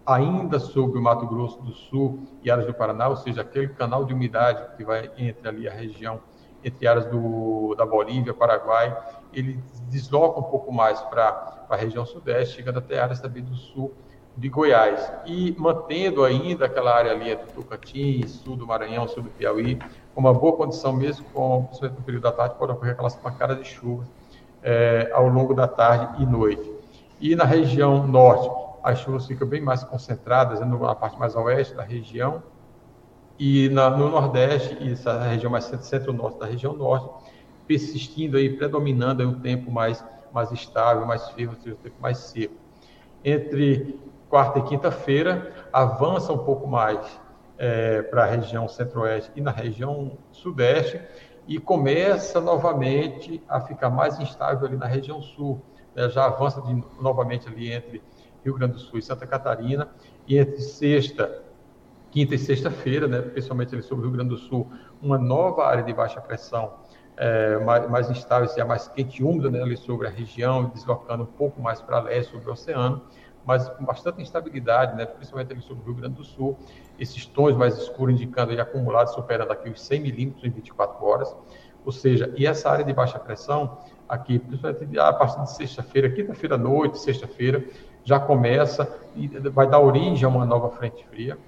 ainda 0.05 0.59
sobre 0.59 0.99
o 0.99 1.03
Mato 1.03 1.27
Grosso 1.27 1.63
do 1.63 1.73
Sul 1.73 2.23
e 2.43 2.51
áreas 2.51 2.67
do 2.67 2.75
Paraná, 2.75 3.09
ou 3.09 3.17
seja, 3.17 3.41
aquele 3.41 3.69
canal 3.69 4.05
de 4.05 4.13
umidade 4.13 4.77
que 4.77 4.85
vai 4.85 5.11
entre 5.17 5.49
ali 5.49 5.67
a 5.67 5.73
região, 5.73 6.21
entre 6.63 6.87
áreas 6.87 7.07
do, 7.07 7.75
da 7.77 7.87
Bolívia, 7.87 8.35
Paraguai, 8.35 8.95
ele 9.33 9.59
desloca 9.89 10.41
um 10.41 10.43
pouco 10.43 10.73
mais 10.73 11.01
para 11.03 11.67
a 11.69 11.77
região 11.77 12.05
sudeste, 12.05 12.57
chegando 12.57 12.79
até 12.79 12.99
áreas 12.99 13.21
também 13.21 13.43
do 13.43 13.55
sul 13.55 13.93
de 14.37 14.49
Goiás, 14.49 15.13
e 15.27 15.55
mantendo 15.59 16.25
ainda 16.25 16.65
aquela 16.65 16.95
área 16.95 17.13
ali 17.13 17.31
entre 17.31 17.53
Tocantins, 17.53 18.31
sul 18.31 18.57
do 18.57 18.67
Maranhão, 18.67 19.07
sul 19.07 19.25
do 19.25 19.31
Piauí, 19.31 19.79
com 20.15 20.21
uma 20.21 20.33
boa 20.33 20.57
condição 20.57 20.93
mesmo, 20.93 21.25
com, 21.33 21.65
principalmente 21.65 21.99
no 21.99 22.05
período 22.05 22.23
da 22.23 22.33
tarde, 22.33 22.55
pode 22.59 22.73
ocorrer 22.73 22.93
aquelas 22.93 23.15
pancadas 23.15 23.59
de 23.59 23.65
chuva 23.65 24.05
é, 24.63 25.11
ao 25.13 25.29
longo 25.29 25.53
da 25.53 25.69
tarde 25.69 26.23
e 26.23 26.27
noite. 26.27 26.73
E 27.21 27.37
na 27.37 27.45
região 27.45 28.07
norte, 28.07 28.51
as 28.83 29.01
chuvas 29.01 29.27
ficam 29.27 29.47
bem 29.47 29.61
mais 29.61 29.85
concentradas 29.85 30.61
na 30.61 30.95
parte 30.95 31.19
mais 31.19 31.37
oeste 31.37 31.75
da 31.75 31.83
região, 31.83 32.43
e 33.39 33.69
na, 33.71 33.91
no 33.91 34.09
Nordeste, 34.09 34.77
e 34.81 34.93
essa 34.93 35.21
região 35.23 35.51
mais 35.51 35.65
centro-norte 35.65 36.39
da 36.39 36.47
região 36.47 36.75
norte, 36.75 37.09
persistindo 37.73 38.37
aí, 38.37 38.55
predominando 38.55 39.23
aí 39.23 39.27
um 39.27 39.41
tempo 39.41 39.71
mais, 39.71 40.05
mais 40.31 40.53
estável, 40.53 41.07
mais 41.07 41.31
firme, 41.31 41.57
um 41.67 41.75
tempo 41.75 41.97
mais 41.99 42.19
seco. 42.19 42.55
Entre 43.25 43.99
quarta 44.29 44.59
e 44.59 44.63
quinta-feira, 44.63 45.51
avança 45.73 46.35
um 46.35 46.39
pouco 46.39 46.67
mais 46.67 47.01
é, 47.57 48.03
para 48.03 48.25
a 48.25 48.27
região 48.27 48.69
centro-oeste 48.69 49.31
e 49.35 49.41
na 49.41 49.51
região 49.51 50.19
sudeste, 50.31 51.01
e 51.49 51.59
começa 51.59 52.43
novamente 52.43 53.43
a 53.49 53.59
ficar 53.59 53.89
mais 53.89 54.21
instável 54.21 54.67
ali 54.67 54.77
na 54.77 54.87
região 54.87 55.23
sul. 55.23 55.63
Né? 55.95 56.11
Já 56.11 56.27
avança 56.27 56.61
de, 56.61 56.85
novamente 57.01 57.49
ali 57.49 57.73
entre 57.73 58.03
Rio 58.45 58.55
Grande 58.55 58.75
do 58.75 58.81
Sul 58.81 58.99
e 58.99 59.03
Santa 59.03 59.27
Catarina, 59.27 59.89
e 60.29 60.37
entre 60.37 60.61
sexta, 60.61 61.43
quinta 62.11 62.35
e 62.35 62.39
sexta-feira, 62.39 63.09
né, 63.09 63.23
principalmente 63.23 63.75
ali 63.75 63.83
sobre 63.83 64.05
o 64.05 64.09
Rio 64.09 64.17
Grande 64.19 64.31
do 64.31 64.37
Sul, 64.37 64.71
uma 65.01 65.17
nova 65.17 65.67
área 65.67 65.83
de 65.83 65.95
baixa 65.95 66.21
pressão 66.21 66.83
é, 67.23 67.57
mais, 67.59 67.89
mais 67.89 68.11
instável, 68.11 68.51
é 68.57 68.65
mais 68.65 68.89
quente 68.89 69.23
e 69.23 69.25
úmida 69.25 69.49
né, 69.49 69.63
ali 69.63 69.77
sobre 69.77 70.09
a 70.09 70.11
região, 70.11 70.65
deslocando 70.75 71.23
um 71.23 71.27
pouco 71.27 71.63
mais 71.63 71.81
para 71.81 72.01
leste 72.01 72.33
sobre 72.33 72.51
o 72.51 72.53
oceano, 72.53 73.01
mas 73.45 73.69
com 73.69 73.85
bastante 73.85 74.21
instabilidade, 74.21 74.97
né, 74.97 75.07
principalmente 75.07 75.53
ali 75.53 75.63
sobre 75.63 75.85
o 75.85 75.87
Rio 75.87 75.95
Grande 75.95 76.17
do 76.17 76.25
Sul, 76.25 76.59
esses 76.99 77.25
tons 77.25 77.57
mais 77.57 77.79
escuros 77.79 78.17
indicando 78.17 78.61
acumulados 78.61 79.15
superando 79.15 79.53
aqui 79.53 79.71
os 79.71 79.81
100 79.83 80.01
milímetros 80.01 80.45
em 80.45 80.51
24 80.51 81.05
horas, 81.05 81.33
ou 81.85 81.93
seja, 81.93 82.33
e 82.37 82.45
essa 82.45 82.69
área 82.69 82.85
de 82.85 82.93
baixa 82.93 83.21
pressão 83.21 83.79
aqui, 84.09 84.41
principalmente 84.41 84.99
a 84.99 85.13
partir 85.13 85.41
de 85.43 85.53
sexta-feira, 85.53 86.11
quinta-feira 86.11 86.57
à 86.57 86.59
noite, 86.59 86.99
sexta-feira, 86.99 87.65
já 88.05 88.19
começa 88.19 89.01
e 89.15 89.29
vai 89.29 89.69
dar 89.69 89.79
origem 89.79 90.25
a 90.25 90.29
uma 90.29 90.45
nova 90.45 90.71
frente 90.71 91.07
fria, 91.07 91.39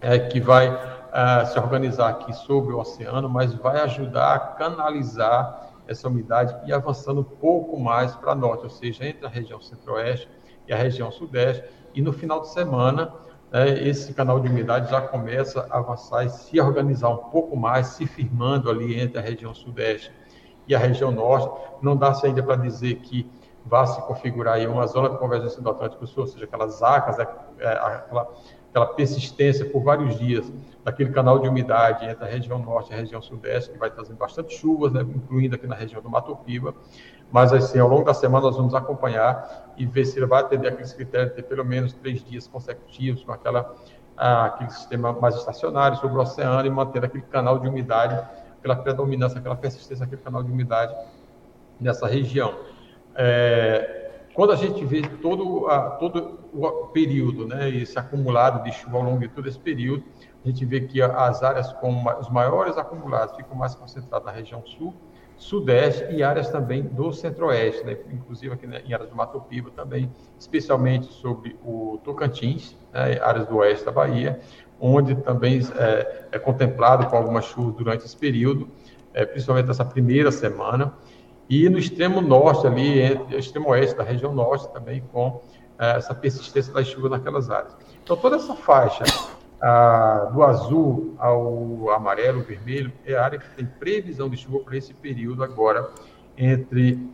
é, 0.00 0.18
que 0.18 0.40
vai 0.40 0.68
uh, 0.68 1.46
se 1.46 1.58
organizar 1.58 2.08
aqui 2.08 2.32
sobre 2.32 2.74
o 2.74 2.78
oceano, 2.78 3.28
mas 3.28 3.54
vai 3.54 3.80
ajudar 3.80 4.34
a 4.34 4.38
canalizar 4.38 5.72
essa 5.86 6.08
umidade 6.08 6.56
e 6.66 6.72
avançando 6.72 7.20
um 7.20 7.24
pouco 7.24 7.78
mais 7.78 8.14
para 8.16 8.34
norte, 8.34 8.64
ou 8.64 8.70
seja, 8.70 9.06
entre 9.06 9.24
a 9.24 9.28
região 9.28 9.60
centro-oeste 9.60 10.28
e 10.66 10.72
a 10.72 10.76
região 10.76 11.10
sudeste. 11.10 11.64
E 11.94 12.02
no 12.02 12.12
final 12.12 12.40
de 12.40 12.48
semana, 12.52 13.12
né, 13.50 13.70
esse 13.88 14.12
canal 14.12 14.40
de 14.40 14.48
umidade 14.48 14.90
já 14.90 15.00
começa 15.00 15.66
a 15.70 15.78
avançar 15.78 16.24
e 16.24 16.28
se 16.28 16.60
organizar 16.60 17.08
um 17.10 17.30
pouco 17.30 17.56
mais, 17.56 17.88
se 17.88 18.06
firmando 18.06 18.68
ali 18.68 19.00
entre 19.00 19.18
a 19.18 19.22
região 19.22 19.54
sudeste 19.54 20.12
e 20.66 20.74
a 20.74 20.78
região 20.78 21.10
norte. 21.10 21.48
Não 21.80 21.96
dá-se 21.96 22.26
ainda 22.26 22.42
para 22.42 22.56
dizer 22.56 22.96
que 22.96 23.30
vá 23.66 23.84
se 23.84 24.00
configurar 24.02 24.54
aí 24.54 24.66
uma 24.66 24.86
zona 24.86 25.10
de 25.10 25.18
convergência 25.18 25.60
do 25.60 25.68
Atlântico 25.68 26.06
Sul, 26.06 26.22
ou 26.22 26.28
seja, 26.28 26.44
aquelas 26.44 26.82
acas, 26.82 27.18
é, 27.18 27.28
é, 27.58 27.68
aquela, 27.68 28.28
aquela 28.70 28.86
persistência 28.86 29.68
por 29.68 29.82
vários 29.82 30.18
dias 30.18 30.50
daquele 30.84 31.10
canal 31.10 31.38
de 31.40 31.48
umidade 31.48 32.06
entre 32.06 32.24
a 32.24 32.28
região 32.28 32.58
norte 32.60 32.90
e 32.90 32.94
a 32.94 32.96
região 32.96 33.20
sudeste, 33.20 33.72
que 33.72 33.78
vai 33.78 33.90
trazer 33.90 34.14
bastante 34.14 34.54
chuvas, 34.54 34.92
né, 34.92 35.02
incluindo 35.02 35.56
aqui 35.56 35.66
na 35.66 35.74
região 35.74 36.00
do 36.00 36.08
Mato 36.08 36.34
Piba. 36.36 36.74
Mas, 37.30 37.52
assim, 37.52 37.80
ao 37.80 37.88
longo 37.88 38.04
da 38.04 38.14
semana 38.14 38.46
nós 38.46 38.56
vamos 38.56 38.72
acompanhar 38.72 39.72
e 39.76 39.84
ver 39.84 40.04
se 40.04 40.16
ele 40.16 40.26
vai 40.26 40.42
atender 40.42 40.68
aqueles 40.68 40.92
critérios 40.92 41.30
de 41.30 41.36
ter 41.36 41.42
pelo 41.42 41.64
menos 41.64 41.92
três 41.92 42.22
dias 42.24 42.46
consecutivos 42.46 43.24
com 43.24 43.32
aquela, 43.32 43.74
ah, 44.16 44.44
aquele 44.46 44.70
sistema 44.70 45.12
mais 45.12 45.34
estacionário 45.34 45.96
sobre 45.96 46.16
o 46.16 46.20
oceano 46.20 46.64
e 46.64 46.70
manter 46.70 47.04
aquele 47.04 47.24
canal 47.24 47.58
de 47.58 47.66
umidade, 47.66 48.14
aquela 48.58 48.76
predominância, 48.76 49.40
aquela 49.40 49.56
persistência, 49.56 50.04
aquele 50.04 50.22
canal 50.22 50.44
de 50.44 50.52
umidade 50.52 50.94
nessa 51.80 52.06
região. 52.06 52.54
É, 53.16 54.10
quando 54.34 54.52
a 54.52 54.56
gente 54.56 54.84
vê 54.84 55.00
todo, 55.00 55.66
a, 55.68 55.90
todo 55.92 56.38
o 56.52 56.88
período, 56.88 57.46
né, 57.46 57.70
esse 57.70 57.98
acumulado 57.98 58.62
de 58.62 58.72
chuva 58.72 58.98
ao 58.98 59.02
longo 59.02 59.20
de 59.20 59.28
todo 59.28 59.48
esse 59.48 59.58
período, 59.58 60.04
a 60.44 60.48
gente 60.48 60.64
vê 60.64 60.82
que 60.82 61.00
as 61.00 61.42
áreas 61.42 61.72
com 61.72 62.04
os 62.20 62.28
maiores 62.28 62.76
acumulados 62.76 63.34
ficam 63.34 63.56
mais 63.56 63.74
concentradas 63.74 64.26
na 64.26 64.32
região 64.32 64.64
sul, 64.64 64.94
sudeste 65.36 66.04
e 66.12 66.22
áreas 66.22 66.50
também 66.50 66.82
do 66.82 67.12
centro-oeste, 67.12 67.84
né, 67.84 67.96
inclusive 68.12 68.52
aqui 68.52 68.66
em 68.66 68.92
áreas 68.92 69.08
do 69.08 69.16
Mato 69.16 69.40
Piba 69.40 69.70
também, 69.70 70.10
especialmente 70.38 71.12
sobre 71.12 71.56
o 71.64 71.98
Tocantins, 72.04 72.76
né, 72.92 73.18
áreas 73.20 73.46
do 73.46 73.56
oeste 73.56 73.84
da 73.84 73.92
Bahia, 73.92 74.38
onde 74.80 75.14
também 75.14 75.60
é, 75.76 76.26
é 76.32 76.38
contemplado 76.38 77.06
com 77.06 77.16
algumas 77.16 77.46
chuvas 77.46 77.74
durante 77.74 78.04
esse 78.04 78.16
período, 78.16 78.68
é, 79.12 79.24
principalmente 79.24 79.70
essa 79.70 79.84
primeira 79.84 80.30
semana, 80.30 80.92
e 81.48 81.68
no 81.68 81.78
extremo 81.78 82.20
norte 82.20 82.66
ali, 82.66 83.00
entre, 83.00 83.36
extremo 83.36 83.68
oeste 83.70 83.96
da 83.96 84.02
região 84.02 84.34
norte 84.34 84.68
também, 84.72 85.02
com 85.12 85.40
é, 85.78 85.96
essa 85.96 86.14
persistência 86.14 86.72
das 86.72 86.86
chuvas 86.86 87.10
naquelas 87.10 87.50
áreas. 87.50 87.76
Então, 88.02 88.16
toda 88.16 88.36
essa 88.36 88.54
faixa 88.54 89.04
do 90.32 90.42
azul 90.42 91.14
ao 91.18 91.90
amarelo, 91.90 92.42
vermelho, 92.42 92.92
é 93.04 93.14
a 93.14 93.24
área 93.24 93.38
que 93.38 93.48
tem 93.56 93.64
previsão 93.64 94.28
de 94.28 94.36
chuva 94.36 94.60
para 94.60 94.76
esse 94.76 94.92
período 94.92 95.42
agora, 95.42 95.90
entre, 96.36 97.10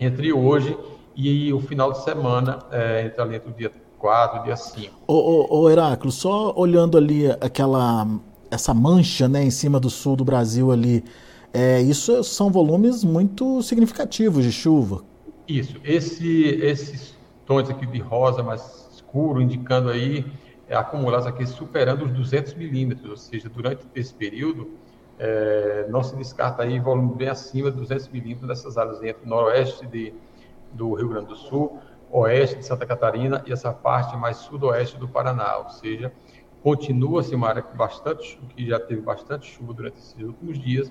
entre 0.00 0.32
hoje 0.32 0.76
e 1.14 1.52
o 1.52 1.60
final 1.60 1.92
de 1.92 2.02
semana, 2.02 2.60
é, 2.70 3.06
entre, 3.06 3.20
ali, 3.20 3.36
entre 3.36 3.50
o 3.50 3.52
dia 3.52 3.70
4 3.98 4.38
e 4.38 4.40
o 4.40 4.44
dia 4.44 4.56
5. 4.56 4.94
Ô, 5.06 5.14
ô, 5.14 5.66
ô 5.66 6.10
só 6.10 6.52
olhando 6.56 6.96
ali 6.96 7.30
aquela 7.40 8.06
essa 8.50 8.74
mancha 8.74 9.28
né, 9.28 9.42
em 9.42 9.50
cima 9.50 9.80
do 9.80 9.88
sul 9.88 10.14
do 10.14 10.24
Brasil 10.24 10.70
ali, 10.70 11.02
é, 11.52 11.80
isso 11.80 12.24
são 12.24 12.50
volumes 12.50 13.04
muito 13.04 13.62
significativos 13.62 14.44
de 14.44 14.52
chuva. 14.52 15.04
Isso. 15.46 15.78
Esse, 15.84 16.46
esses 16.62 17.14
tons 17.44 17.68
aqui 17.68 17.86
de 17.86 17.98
rosa 17.98 18.42
mais 18.42 18.88
escuro, 18.92 19.40
indicando 19.40 19.90
aí 19.90 20.24
é, 20.66 20.74
acumulados 20.74 21.26
aqui 21.26 21.44
superando 21.46 22.06
os 22.06 22.12
200 22.12 22.54
milímetros, 22.54 23.10
ou 23.10 23.16
seja, 23.16 23.48
durante 23.48 23.84
esse 23.94 24.14
período, 24.14 24.70
é, 25.18 25.86
não 25.90 26.02
se 26.02 26.16
descarta 26.16 26.62
aí 26.62 26.80
volume 26.80 27.14
bem 27.14 27.28
acima 27.28 27.70
de 27.70 27.76
200 27.76 28.08
milímetros 28.08 28.48
nessas 28.48 28.78
áreas 28.78 29.02
entre 29.02 29.26
o 29.26 29.28
noroeste 29.28 29.86
de, 29.86 30.14
do 30.72 30.94
Rio 30.94 31.10
Grande 31.10 31.26
do 31.26 31.36
Sul, 31.36 31.78
oeste 32.10 32.58
de 32.58 32.64
Santa 32.64 32.86
Catarina 32.86 33.42
e 33.46 33.52
essa 33.52 33.72
parte 33.72 34.16
mais 34.16 34.38
sudoeste 34.38 34.98
do 34.98 35.06
Paraná, 35.06 35.58
ou 35.58 35.68
seja, 35.68 36.12
continua-se 36.62 37.34
uma 37.34 37.48
área 37.48 37.62
que, 37.62 37.76
bastante, 37.76 38.38
que 38.56 38.66
já 38.66 38.80
teve 38.80 39.02
bastante 39.02 39.50
chuva 39.50 39.74
durante 39.74 39.98
esses 39.98 40.16
últimos 40.18 40.58
dias 40.58 40.90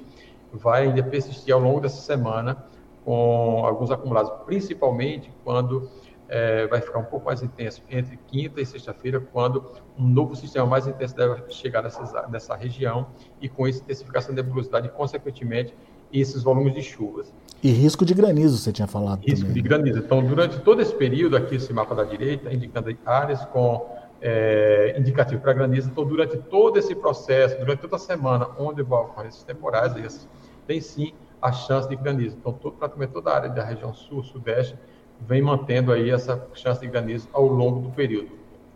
vai 0.54 0.84
ainda 0.84 1.04
persistir 1.04 1.54
ao 1.54 1.60
longo 1.60 1.80
dessa 1.80 2.02
semana 2.02 2.66
com 3.04 3.66
alguns 3.66 3.90
acumulados, 3.90 4.32
principalmente 4.46 5.32
quando 5.44 5.90
é, 6.32 6.66
vai 6.68 6.80
ficar 6.80 7.00
um 7.00 7.04
pouco 7.04 7.26
mais 7.26 7.44
intenso 7.44 7.82
entre 7.90 8.18
quinta 8.28 8.62
e 8.62 8.66
sexta-feira, 8.66 9.20
quando 9.20 9.66
um 9.98 10.08
novo 10.08 10.36
sistema 10.36 10.66
mais 10.66 10.88
intenso 10.88 11.16
deve 11.16 11.52
chegar 11.52 11.82
nessa, 11.82 12.28
nessa 12.30 12.56
região 12.56 13.08
e 13.42 13.50
com 13.50 13.68
isso 13.68 13.82
intensificar 13.82 14.22
essa 14.22 14.32
nebulosidade 14.32 14.88
e, 14.88 14.90
consequentemente, 14.92 15.76
esses 16.14 16.44
volumes 16.44 16.74
de 16.74 16.82
chuvas. 16.82 17.34
E 17.64 17.70
risco 17.72 18.06
de 18.06 18.14
granizo, 18.14 18.58
você 18.58 18.72
tinha 18.72 18.88
falado 18.88 19.22
Risco 19.22 19.46
também. 19.46 19.54
de 19.54 19.62
granizo. 19.62 20.00
Então, 20.00 20.26
durante 20.26 20.60
todo 20.60 20.82
esse 20.82 20.94
período, 20.94 21.36
aqui 21.38 21.56
esse 21.56 21.72
mapa 21.74 21.94
da 21.94 22.04
direita, 22.04 22.52
indicando 22.54 22.96
áreas 23.06 23.44
com 23.46 23.88
é, 24.22 24.96
indicativo 24.98 25.42
para 25.42 25.54
granizo. 25.54 25.90
Então, 25.90 26.06
durante 26.06 26.38
todo 26.38 26.78
esse 26.78 26.94
processo, 26.94 27.58
durante 27.58 27.80
toda 27.80 27.96
a 27.96 28.00
semana, 28.00 28.48
onde 28.58 28.84
vão 28.84 29.02
ocorrer 29.02 29.30
esses 29.30 29.44
temporais, 29.44 30.28
tem 30.68 30.80
sim 30.80 31.14
a 31.42 31.52
chance 31.52 31.90
de 31.90 31.96
granizo. 31.96 32.38
Então, 32.40 32.54
todo, 32.54 32.74
praticamente 32.74 33.14
toda 33.14 33.32
a 33.32 33.36
área 33.36 33.50
da 33.50 33.64
região 33.64 33.94
sul, 33.94 34.24
sudeste, 34.24 34.78
vem 35.20 35.42
mantendo 35.42 35.92
aí 35.92 36.10
essa 36.10 36.48
chance 36.54 36.80
de 36.82 36.88
granizo 36.88 37.28
ao 37.34 37.48
longo 37.48 37.80
do 37.80 37.90
período, 37.90 38.30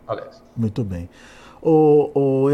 Alex. 0.06 0.42
Muito 0.56 0.82
bem. 0.84 1.08
Ô, 1.62 2.10
ô 2.14 2.46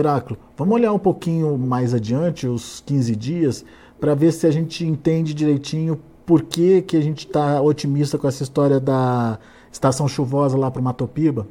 vamos 0.57 0.75
olhar 0.75 0.93
um 0.93 0.99
pouquinho 0.99 1.59
mais 1.59 1.93
adiante, 1.93 2.47
os 2.47 2.81
15 2.81 3.17
dias, 3.17 3.65
para 4.01 4.15
ver 4.15 4.33
se 4.33 4.47
a 4.47 4.51
gente 4.51 4.87
entende 4.87 5.35
direitinho 5.35 6.01
por 6.25 6.43
que, 6.43 6.83
que 6.83 6.97
a 6.97 7.01
gente 7.01 7.27
está 7.27 7.61
otimista 7.61 8.17
com 8.17 8.29
essa 8.29 8.43
história 8.43 8.79
da 8.79 9.39
estação 9.71 10.07
chuvosa 10.07 10.57
lá 10.57 10.71
para 10.71 10.81
o 10.81 10.85
Matopiba. 10.85 11.47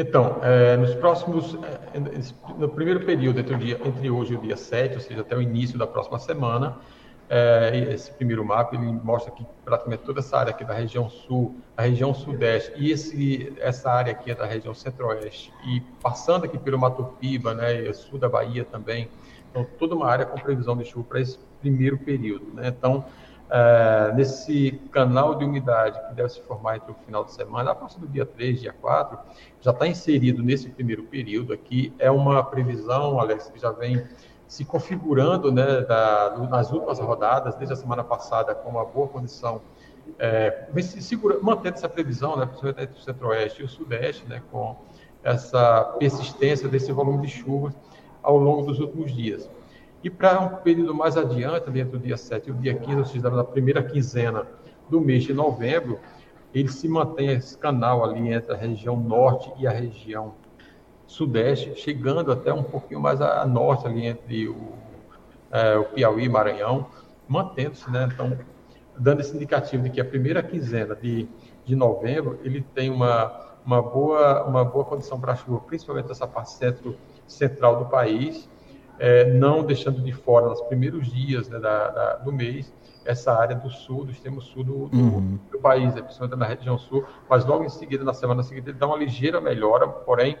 Então, 0.00 0.38
é, 0.42 0.76
nos 0.76 0.94
próximos, 0.94 1.58
é, 1.92 1.98
no 2.56 2.68
primeiro 2.68 3.04
período, 3.04 3.40
entre, 3.40 3.56
dia, 3.56 3.80
entre 3.84 4.08
hoje 4.08 4.34
e 4.34 4.36
o 4.36 4.40
dia 4.40 4.56
7, 4.56 4.94
ou 4.94 5.00
seja, 5.00 5.22
até 5.22 5.36
o 5.36 5.42
início 5.42 5.76
da 5.76 5.88
próxima 5.88 6.20
semana, 6.20 6.76
é, 7.28 7.88
esse 7.92 8.12
primeiro 8.12 8.44
mapa 8.44 8.76
ele 8.76 8.86
mostra 8.86 9.32
que 9.32 9.44
praticamente 9.64 10.04
toda 10.04 10.20
essa 10.20 10.38
área 10.38 10.50
aqui 10.50 10.64
da 10.64 10.72
região 10.72 11.10
sul, 11.10 11.56
a 11.76 11.82
região 11.82 12.14
sudeste 12.14 12.72
e 12.76 12.92
esse, 12.92 13.52
essa 13.58 13.90
área 13.90 14.12
aqui 14.12 14.30
é 14.30 14.36
da 14.36 14.46
região 14.46 14.72
centro-oeste 14.72 15.52
e 15.66 15.80
passando 16.00 16.44
aqui 16.44 16.56
pelo 16.56 16.78
Mato 16.78 17.04
Piba, 17.20 17.52
né, 17.52 17.92
sul 17.92 18.20
da 18.20 18.28
Bahia 18.28 18.64
também, 18.64 19.10
então 19.50 19.66
toda 19.78 19.96
uma 19.96 20.06
área 20.06 20.24
com 20.24 20.38
previsão 20.38 20.76
de 20.76 20.84
chuva 20.84 21.06
para 21.06 21.20
esse 21.20 21.38
primeiro 21.60 21.98
período, 21.98 22.46
né? 22.54 22.68
Então 22.68 23.04
é, 23.50 24.12
nesse 24.14 24.72
canal 24.92 25.34
de 25.34 25.44
umidade 25.44 25.98
que 26.08 26.14
deve 26.14 26.28
se 26.28 26.40
formar 26.42 26.76
entre 26.76 26.92
o 26.92 26.94
final 27.06 27.24
de 27.24 27.32
semana, 27.32 27.70
a 27.70 27.74
partir 27.74 27.98
do 27.98 28.06
dia 28.06 28.26
3, 28.26 28.60
dia 28.60 28.72
4, 28.72 29.18
já 29.60 29.70
está 29.70 29.86
inserido 29.86 30.42
nesse 30.42 30.68
primeiro 30.68 31.04
período 31.04 31.52
aqui. 31.52 31.92
É 31.98 32.10
uma 32.10 32.42
previsão, 32.42 33.18
Alex, 33.18 33.48
que 33.48 33.58
já 33.58 33.70
vem 33.70 34.04
se 34.46 34.64
configurando 34.64 35.52
né, 35.52 35.82
da, 35.82 36.36
nas 36.50 36.72
últimas 36.72 36.98
rodadas, 36.98 37.54
desde 37.54 37.74
a 37.74 37.76
semana 37.76 38.02
passada, 38.02 38.54
com 38.54 38.70
uma 38.70 38.84
boa 38.84 39.08
condição 39.08 39.60
é, 40.18 40.66
segura, 40.82 41.38
mantendo 41.42 41.76
essa 41.76 41.88
previsão, 41.88 42.36
né, 42.36 42.46
principalmente 42.46 42.82
entre 42.82 42.98
o 42.98 43.02
centro-oeste 43.02 43.62
e 43.62 43.64
o 43.64 43.68
sudeste, 43.68 44.26
né, 44.26 44.42
com 44.50 44.76
essa 45.22 45.84
persistência 45.98 46.68
desse 46.68 46.92
volume 46.92 47.26
de 47.26 47.28
chuvas 47.28 47.74
ao 48.22 48.36
longo 48.36 48.62
dos 48.62 48.80
últimos 48.80 49.12
dias. 49.12 49.50
E 50.02 50.08
para 50.08 50.40
um 50.40 50.56
período 50.56 50.94
mais 50.94 51.16
adiante, 51.16 51.70
dentro 51.70 51.98
do 51.98 52.04
dia 52.04 52.16
7 52.16 52.48
e 52.48 52.52
o 52.52 52.54
dia 52.54 52.74
15, 52.74 52.98
ou 52.98 53.04
seja, 53.04 53.30
na 53.30 53.42
primeira 53.42 53.82
quinzena 53.82 54.46
do 54.88 55.00
mês 55.00 55.24
de 55.24 55.32
novembro, 55.32 55.98
ele 56.54 56.68
se 56.68 56.88
mantém 56.88 57.30
esse 57.30 57.58
canal 57.58 58.04
ali 58.04 58.32
entre 58.32 58.52
a 58.52 58.56
região 58.56 58.96
norte 58.96 59.52
e 59.58 59.66
a 59.66 59.70
região 59.70 60.34
sudeste, 61.06 61.74
chegando 61.74 62.30
até 62.30 62.52
um 62.52 62.62
pouquinho 62.62 63.00
mais 63.00 63.20
a, 63.20 63.44
norte 63.46 63.86
ali 63.86 64.06
entre 64.06 64.48
o, 64.48 64.72
é, 65.50 65.76
o 65.76 65.84
Piauí 65.84 66.24
e 66.24 66.28
Maranhão, 66.28 66.86
mantendo-se, 67.26 67.90
né? 67.90 68.08
Então, 68.12 68.38
dando 68.96 69.20
esse 69.20 69.34
indicativo 69.34 69.84
de 69.84 69.90
que 69.90 70.00
a 70.00 70.04
primeira 70.04 70.42
quinzena 70.42 70.94
de, 70.94 71.28
de 71.64 71.74
novembro 71.74 72.38
ele 72.42 72.60
tem 72.60 72.90
uma, 72.90 73.56
uma, 73.64 73.82
boa, 73.82 74.44
uma 74.44 74.64
boa 74.64 74.84
condição 74.84 75.20
para 75.20 75.34
chuva, 75.34 75.60
principalmente 75.60 76.08
nessa 76.08 76.26
parte 76.26 76.52
centro, 76.52 76.96
central 77.26 77.78
do 77.78 77.86
país, 77.86 78.48
é, 78.98 79.32
não 79.32 79.64
deixando 79.64 80.02
de 80.02 80.12
fora 80.12 80.48
nos 80.48 80.60
primeiros 80.62 81.12
dias 81.12 81.48
né, 81.48 81.58
da, 81.58 81.88
da, 81.88 82.14
do 82.16 82.32
mês 82.32 82.72
essa 83.04 83.32
área 83.32 83.56
do 83.56 83.70
sul, 83.70 84.04
do 84.04 84.10
extremo 84.10 84.40
sul 84.42 84.62
do, 84.62 84.88
do, 84.88 84.96
uhum. 84.96 85.38
do 85.50 85.58
país, 85.58 85.94
né, 85.94 86.02
principalmente 86.02 86.38
na 86.38 86.46
região 86.46 86.76
sul, 86.76 87.04
mas 87.28 87.44
logo 87.46 87.64
em 87.64 87.68
seguida, 87.68 88.04
na 88.04 88.12
semana 88.12 88.42
seguinte, 88.42 88.68
ele 88.68 88.78
dá 88.78 88.86
uma 88.86 88.98
ligeira 88.98 89.40
melhora, 89.40 89.88
porém, 89.88 90.36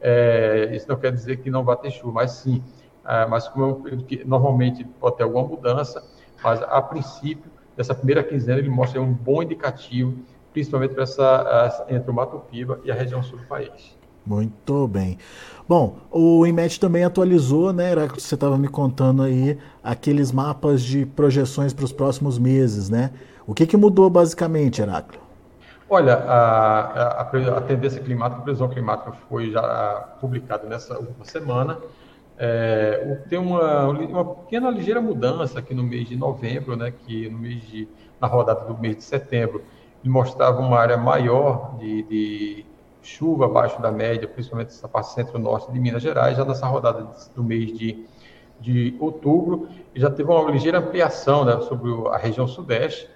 é, 0.00 0.70
isso 0.72 0.88
não 0.88 0.96
quer 0.96 1.12
dizer 1.12 1.38
que 1.38 1.50
não 1.50 1.64
vai 1.64 1.76
ter 1.76 1.90
chuva, 1.90 2.12
mas 2.12 2.30
sim, 2.30 2.62
é, 3.04 3.26
mas 3.26 3.48
como 3.48 3.64
é 3.64 3.68
um 3.68 3.82
período 3.82 4.04
que 4.04 4.24
normalmente 4.24 4.84
pode 4.84 5.16
ter 5.16 5.24
alguma 5.24 5.48
mudança, 5.48 6.04
mas 6.44 6.62
a 6.62 6.80
princípio 6.80 7.50
dessa 7.76 7.94
primeira 7.94 8.22
quinzena, 8.22 8.58
ele 8.58 8.68
mostra 8.68 9.00
um 9.00 9.12
bom 9.12 9.42
indicativo, 9.42 10.16
principalmente 10.52 10.94
para 10.94 11.02
essa, 11.02 11.86
entre 11.88 12.10
o 12.10 12.14
Mato 12.14 12.38
Piba 12.50 12.80
e 12.84 12.92
a 12.92 12.94
região 12.94 13.22
sul 13.22 13.38
do 13.38 13.46
país. 13.46 13.96
Muito 14.24 14.86
bem. 14.86 15.18
Bom, 15.68 15.96
o 16.10 16.46
IMET 16.46 16.78
também 16.78 17.04
atualizou, 17.04 17.72
né, 17.72 17.92
Heráclito, 17.92 18.22
você 18.22 18.34
estava 18.34 18.56
me 18.56 18.68
contando 18.68 19.22
aí, 19.22 19.58
aqueles 19.82 20.30
mapas 20.30 20.82
de 20.82 21.06
projeções 21.06 21.72
para 21.72 21.84
os 21.84 21.92
próximos 21.92 22.38
meses, 22.38 22.88
né? 22.88 23.10
O 23.46 23.54
que, 23.54 23.66
que 23.66 23.76
mudou 23.76 24.08
basicamente, 24.08 24.80
Heráclito? 24.80 25.20
Olha, 25.88 26.14
a, 26.14 26.80
a, 26.80 27.20
a, 27.20 27.60
tendência 27.60 28.00
climática, 28.00 28.40
a 28.40 28.44
previsão 28.44 28.68
climática 28.68 29.12
foi 29.28 29.50
já 29.50 30.16
publicada 30.20 30.66
nessa 30.66 30.96
última 30.96 31.24
semana, 31.24 31.78
é, 32.38 33.18
tem 33.28 33.38
uma, 33.38 33.88
uma 33.88 34.24
pequena 34.24 34.70
ligeira 34.70 35.00
mudança 35.00 35.58
aqui 35.58 35.74
no 35.74 35.82
mês 35.82 36.08
de 36.08 36.16
novembro, 36.16 36.76
né, 36.76 36.90
que 36.90 37.28
no 37.28 37.38
mês 37.38 37.62
de, 37.68 37.88
na 38.20 38.26
rodada 38.26 38.64
do 38.64 38.76
mês 38.78 38.96
de 38.96 39.04
setembro, 39.04 39.62
ele 40.02 40.12
mostrava 40.12 40.60
uma 40.60 40.78
área 40.78 40.96
maior 40.96 41.76
de, 41.78 42.02
de 42.04 42.66
chuva 43.02 43.46
abaixo 43.46 43.80
da 43.82 43.90
média, 43.90 44.28
principalmente 44.28 44.68
essa 44.68 44.88
parte 44.88 45.12
centro-norte 45.12 45.70
de 45.72 45.78
Minas 45.78 46.02
Gerais, 46.02 46.36
já 46.36 46.44
nessa 46.44 46.66
rodada 46.66 47.06
do 47.34 47.42
mês 47.42 47.76
de, 47.76 48.06
de 48.60 48.96
outubro, 49.00 49.68
já 49.94 50.08
teve 50.08 50.30
uma 50.30 50.50
ligeira 50.50 50.78
ampliação 50.78 51.44
né, 51.44 51.60
sobre 51.62 51.90
a 52.08 52.16
região 52.16 52.46
sudeste, 52.46 53.08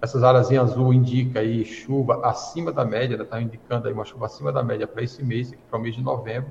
essas 0.00 0.22
áreas 0.22 0.50
em 0.50 0.56
azul 0.56 0.92
indicam 0.92 1.42
aí 1.42 1.64
chuva 1.64 2.20
acima 2.24 2.72
da 2.72 2.84
média, 2.84 3.20
está 3.20 3.36
né, 3.36 3.42
indicando 3.42 3.88
aí 3.88 3.94
uma 3.94 4.04
chuva 4.04 4.26
acima 4.26 4.52
da 4.52 4.62
média 4.62 4.86
para 4.86 5.02
esse 5.02 5.24
mês, 5.24 5.52
para 5.68 5.78
o 5.78 5.82
mês 5.82 5.94
de 5.94 6.02
novembro, 6.02 6.50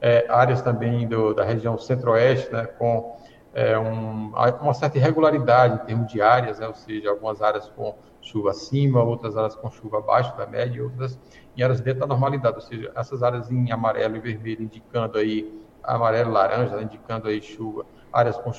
é, 0.00 0.26
áreas 0.28 0.62
também 0.62 1.06
do, 1.08 1.34
da 1.34 1.44
região 1.44 1.76
centro-oeste, 1.76 2.52
né, 2.52 2.66
com 2.66 3.16
é, 3.52 3.76
um, 3.78 4.32
uma 4.60 4.74
certa 4.74 4.98
irregularidade 4.98 5.82
em 5.82 5.86
termos 5.86 6.12
de 6.12 6.20
áreas, 6.20 6.58
né, 6.58 6.68
ou 6.68 6.74
seja, 6.74 7.10
algumas 7.10 7.42
áreas 7.42 7.68
com 7.68 7.94
chuva 8.28 8.50
acima, 8.50 9.02
outras 9.02 9.36
áreas 9.36 9.54
com 9.54 9.70
chuva 9.70 9.98
abaixo 9.98 10.36
da 10.36 10.46
média, 10.46 10.82
outras 10.82 11.18
em 11.56 11.62
áreas 11.62 11.80
dentro 11.80 12.00
da 12.00 12.06
normalidade, 12.06 12.56
ou 12.56 12.60
seja, 12.60 12.92
essas 12.94 13.22
áreas 13.22 13.50
em 13.50 13.72
amarelo 13.72 14.16
e 14.16 14.20
vermelho 14.20 14.62
indicando 14.62 15.18
aí, 15.18 15.52
amarelo 15.82 16.30
laranja, 16.30 16.76
né, 16.76 16.82
indicando 16.82 17.28
aí 17.28 17.40
chuva, 17.40 17.86
áreas 18.12 18.36
com 18.38 18.52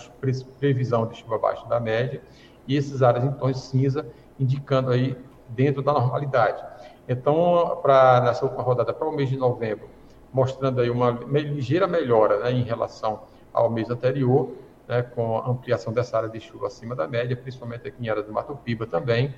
previsão 0.59 1.07
de 1.07 1.17
chuva 1.17 1.35
abaixo 1.35 1.67
da 1.69 1.79
média, 1.79 2.21
e 2.67 2.77
essas 2.77 3.01
áreas 3.01 3.23
em 3.23 3.31
tons 3.31 3.61
cinza 3.61 4.05
indicando 4.39 4.91
aí 4.91 5.15
dentro 5.49 5.81
da 5.81 5.93
normalidade. 5.93 6.63
Então, 7.07 7.79
para 7.81 8.21
nessa 8.21 8.45
última 8.45 8.63
rodada, 8.63 8.93
para 8.93 9.07
o 9.07 9.11
mês 9.11 9.29
de 9.29 9.37
novembro, 9.37 9.89
mostrando 10.33 10.81
aí 10.81 10.89
uma 10.89 11.11
ligeira 11.11 11.87
melhora 11.87 12.39
né, 12.39 12.51
em 12.51 12.63
relação 12.63 13.21
ao 13.53 13.69
mês 13.69 13.89
anterior, 13.89 14.51
né, 14.89 15.03
com 15.03 15.37
a 15.37 15.47
ampliação 15.47 15.93
dessa 15.93 16.17
área 16.17 16.29
de 16.29 16.39
chuva 16.39 16.67
acima 16.67 16.95
da 16.95 17.07
média, 17.07 17.37
principalmente 17.37 17.87
aqui 17.87 18.03
em 18.03 18.09
área 18.09 18.23
do 18.23 18.33
Mato 18.33 18.55
Piba 18.55 18.87
também. 18.87 19.35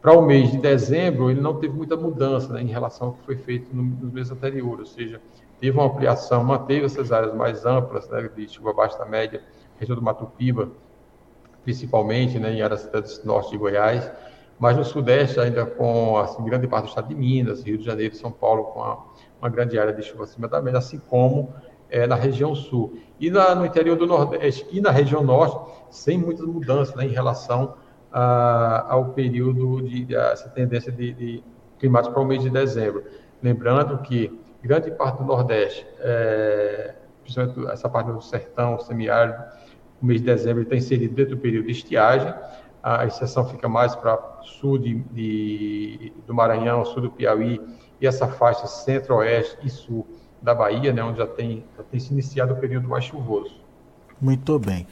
Para 0.00 0.12
o 0.12 0.22
mês 0.22 0.52
de 0.52 0.58
dezembro, 0.58 1.30
ele 1.30 1.40
não 1.40 1.58
teve 1.58 1.74
muita 1.74 1.96
mudança 1.96 2.52
né, 2.52 2.62
em 2.62 2.68
relação 2.68 3.08
ao 3.08 3.12
que 3.14 3.24
foi 3.24 3.36
feito 3.36 3.74
no, 3.74 3.82
nos 3.82 4.12
meses 4.12 4.30
anteriores, 4.30 4.90
ou 4.90 4.94
seja, 4.94 5.20
teve 5.60 5.76
uma 5.76 5.86
ampliação, 5.86 6.44
manteve 6.44 6.84
essas 6.86 7.10
áreas 7.10 7.34
mais 7.34 7.66
amplas 7.66 8.08
né, 8.08 8.30
de 8.36 8.48
chuva 8.48 8.70
abaixo 8.70 8.96
da 8.96 9.04
média, 9.04 9.42
região 9.78 9.96
do 9.96 10.02
Mato 10.02 10.26
Piba, 10.38 10.70
principalmente 11.64 12.38
né, 12.38 12.52
em 12.52 12.62
áreas 12.62 12.86
do 12.86 13.26
norte 13.26 13.50
de 13.50 13.56
Goiás, 13.56 14.08
mas 14.58 14.76
no 14.76 14.84
sudeste 14.84 15.40
ainda 15.40 15.66
com 15.66 16.16
assim, 16.18 16.44
grande 16.44 16.68
parte 16.68 16.84
do 16.84 16.88
estado 16.90 17.08
de 17.08 17.14
Minas, 17.16 17.64
Rio 17.64 17.76
de 17.76 17.84
Janeiro, 17.84 18.14
São 18.14 18.30
Paulo 18.30 18.64
com 18.64 18.82
a 18.82 19.02
uma 19.40 19.50
grande 19.50 19.78
área 19.78 19.92
de 19.92 20.02
chuva 20.02 20.24
acima 20.24 20.48
da 20.48 20.62
média, 20.62 20.78
assim 20.78 20.98
como 20.98 21.52
é, 21.90 22.06
na 22.06 22.14
região 22.14 22.54
sul. 22.54 22.98
E 23.18 23.30
na, 23.30 23.54
no 23.54 23.64
interior 23.64 23.96
do 23.96 24.06
Nordeste 24.06 24.66
e 24.70 24.80
na 24.80 24.90
região 24.90 25.22
norte, 25.22 25.72
sem 25.90 26.18
muitas 26.18 26.46
mudanças 26.46 26.94
né, 26.94 27.04
em 27.04 27.10
relação 27.10 27.74
a, 28.12 28.92
ao 28.92 29.06
período 29.06 29.82
de, 29.82 30.04
de 30.04 30.14
essa 30.14 30.48
tendência 30.48 30.92
de, 30.92 31.12
de 31.12 31.44
para 31.90 32.20
o 32.20 32.24
mês 32.24 32.42
de 32.42 32.48
dezembro. 32.48 33.04
Lembrando 33.42 33.98
que 33.98 34.40
grande 34.62 34.90
parte 34.90 35.18
do 35.18 35.24
Nordeste, 35.24 35.86
é, 35.98 36.94
principalmente 37.22 37.70
essa 37.70 37.88
parte 37.88 38.10
do 38.10 38.22
sertão, 38.22 38.78
semiárido, 38.78 39.42
o 40.00 40.06
mês 40.06 40.20
de 40.20 40.26
dezembro 40.26 40.62
está 40.62 40.76
inserido 40.76 41.14
dentro 41.14 41.36
do 41.36 41.42
período 41.42 41.66
de 41.66 41.72
estiagem, 41.72 42.32
a 42.82 43.06
exceção 43.06 43.46
fica 43.48 43.68
mais 43.68 43.94
para 43.94 44.18
sul 44.42 44.78
de, 44.78 44.94
de, 45.10 46.12
do 46.26 46.34
Maranhão, 46.34 46.84
sul 46.84 47.02
do 47.02 47.10
Piauí 47.10 47.60
e 48.00 48.06
essa 48.06 48.28
faixa 48.28 48.66
centro-oeste 48.66 49.56
e 49.62 49.70
sul 49.70 50.06
da 50.44 50.54
Bahia, 50.54 50.92
né, 50.92 51.02
onde 51.02 51.16
já 51.16 51.26
tem, 51.26 51.64
já 51.74 51.82
tem 51.82 51.98
se 51.98 52.12
iniciado 52.12 52.52
o 52.52 52.56
período 52.56 52.86
mais 52.86 53.04
chuvoso. 53.04 53.56
Muito 54.20 54.58
bem. 54.58 54.86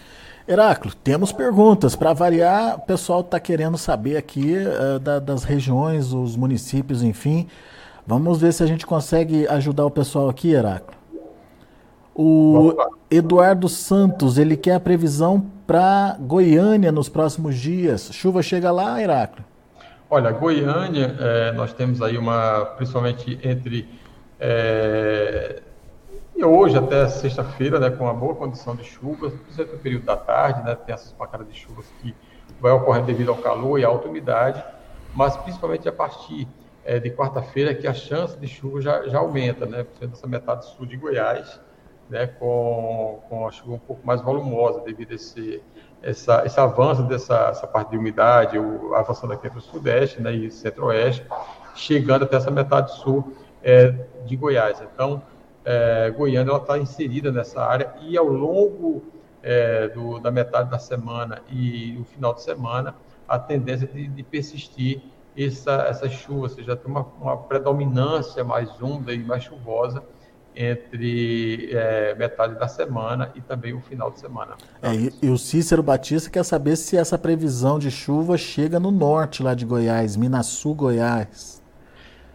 Heráclito, 0.48 0.96
temos 0.96 1.30
perguntas. 1.30 1.94
Para 1.94 2.14
variar, 2.14 2.76
o 2.76 2.80
pessoal 2.80 3.20
está 3.20 3.38
querendo 3.38 3.76
saber 3.76 4.16
aqui 4.16 4.56
uh, 4.56 4.98
da, 4.98 5.18
das 5.18 5.44
regiões, 5.44 6.12
os 6.12 6.36
municípios, 6.36 7.02
enfim. 7.02 7.46
Vamos 8.06 8.40
ver 8.40 8.52
se 8.52 8.62
a 8.62 8.66
gente 8.66 8.86
consegue 8.86 9.46
ajudar 9.46 9.84
o 9.84 9.90
pessoal 9.90 10.28
aqui, 10.28 10.52
Heráclito. 10.52 11.00
O 12.14 12.74
Eduardo 13.10 13.68
Santos, 13.68 14.38
ele 14.38 14.56
quer 14.56 14.74
a 14.74 14.80
previsão 14.80 15.46
para 15.66 16.16
Goiânia 16.18 16.90
nos 16.90 17.08
próximos 17.08 17.56
dias. 17.56 18.08
Chuva 18.12 18.42
chega 18.42 18.70
lá, 18.70 19.00
Heráclito? 19.00 19.44
Olha, 20.10 20.30
Goiânia, 20.30 21.14
é, 21.18 21.52
nós 21.52 21.72
temos 21.72 22.02
aí 22.02 22.18
uma, 22.18 22.64
principalmente 22.76 23.38
entre 23.42 23.88
é, 24.44 25.62
hoje 26.44 26.76
até 26.76 27.06
sexta-feira, 27.06 27.78
né, 27.78 27.90
com 27.90 28.02
uma 28.02 28.12
boa 28.12 28.34
condição 28.34 28.74
de 28.74 28.82
chuva, 28.82 29.30
principalmente 29.30 29.76
no 29.76 29.78
período 29.78 30.04
da 30.04 30.16
tarde, 30.16 30.64
né, 30.64 30.74
tem 30.74 30.92
essas 30.92 31.12
pancadas 31.12 31.46
de 31.46 31.54
chuvas 31.54 31.86
que 32.00 32.12
vai 32.60 32.72
ocorrer 32.72 33.04
devido 33.04 33.30
ao 33.30 33.36
calor 33.36 33.78
e 33.78 33.84
à 33.84 33.88
alta 33.88 34.08
umidade, 34.08 34.62
mas 35.14 35.36
principalmente 35.36 35.88
a 35.88 35.92
partir 35.92 36.48
é, 36.84 36.98
de 36.98 37.08
quarta-feira 37.10 37.72
que 37.72 37.86
a 37.86 37.94
chance 37.94 38.36
de 38.36 38.48
chuva 38.48 38.80
já, 38.80 39.06
já 39.08 39.18
aumenta, 39.18 39.64
né, 39.64 39.84
principalmente 39.84 40.18
essa 40.18 40.26
metade 40.26 40.66
sul 40.66 40.86
de 40.86 40.96
Goiás, 40.96 41.60
né, 42.10 42.26
com, 42.26 43.22
com 43.28 43.46
a 43.46 43.52
chuva 43.52 43.74
um 43.74 43.78
pouco 43.78 44.04
mais 44.04 44.20
volumosa 44.20 44.80
devido 44.80 45.12
a 45.12 45.14
esse 45.14 45.62
essa, 46.02 46.44
esse 46.44 46.58
avanço 46.58 47.04
dessa 47.04 47.50
essa 47.50 47.64
parte 47.64 47.92
de 47.92 47.96
umidade, 47.96 48.58
o, 48.58 48.92
avançando 48.96 49.34
aqui 49.34 49.48
para 49.48 49.60
o 49.60 49.62
sudeste 49.62 50.20
né, 50.20 50.32
e 50.34 50.50
centro-oeste, 50.50 51.24
chegando 51.76 52.24
até 52.24 52.34
essa 52.34 52.50
metade 52.50 52.90
sul 52.96 53.32
é, 53.62 53.94
de 54.24 54.36
Goiás. 54.36 54.82
Então, 54.94 55.22
é, 55.64 56.10
Goiânia 56.10 56.56
está 56.56 56.78
inserida 56.78 57.30
nessa 57.30 57.62
área 57.62 57.94
e 58.02 58.16
ao 58.16 58.26
longo 58.26 59.02
é, 59.42 59.88
do, 59.88 60.18
da 60.18 60.30
metade 60.30 60.70
da 60.70 60.78
semana 60.78 61.42
e 61.50 61.96
o 62.00 62.04
final 62.04 62.34
de 62.34 62.42
semana, 62.42 62.94
a 63.26 63.38
tendência 63.38 63.86
de, 63.86 64.08
de 64.08 64.22
persistir 64.22 65.02
essa, 65.36 65.86
essa 65.88 66.08
chuva, 66.08 66.42
ou 66.42 66.48
seja, 66.48 66.76
tem 66.76 66.90
uma, 66.90 67.06
uma 67.20 67.36
predominância 67.36 68.44
mais 68.44 68.80
úmida 68.80 69.12
e 69.12 69.18
mais 69.18 69.44
chuvosa 69.44 70.02
entre 70.54 71.70
é, 71.72 72.14
metade 72.14 72.58
da 72.58 72.68
semana 72.68 73.32
e 73.34 73.40
também 73.40 73.72
o 73.72 73.80
final 73.80 74.10
de 74.10 74.20
semana. 74.20 74.52
É, 74.82 74.94
e, 74.94 75.12
e, 75.22 75.30
o 75.30 75.38
Cícero 75.38 75.82
Batista 75.82 76.28
quer 76.28 76.44
saber 76.44 76.76
se 76.76 76.96
essa 76.96 77.16
previsão 77.16 77.78
de 77.78 77.90
chuva 77.90 78.36
chega 78.36 78.78
no 78.78 78.90
norte 78.90 79.42
lá 79.42 79.54
de 79.54 79.64
Goiás, 79.64 80.14
Minasul, 80.14 80.74
Goiás. 80.74 81.61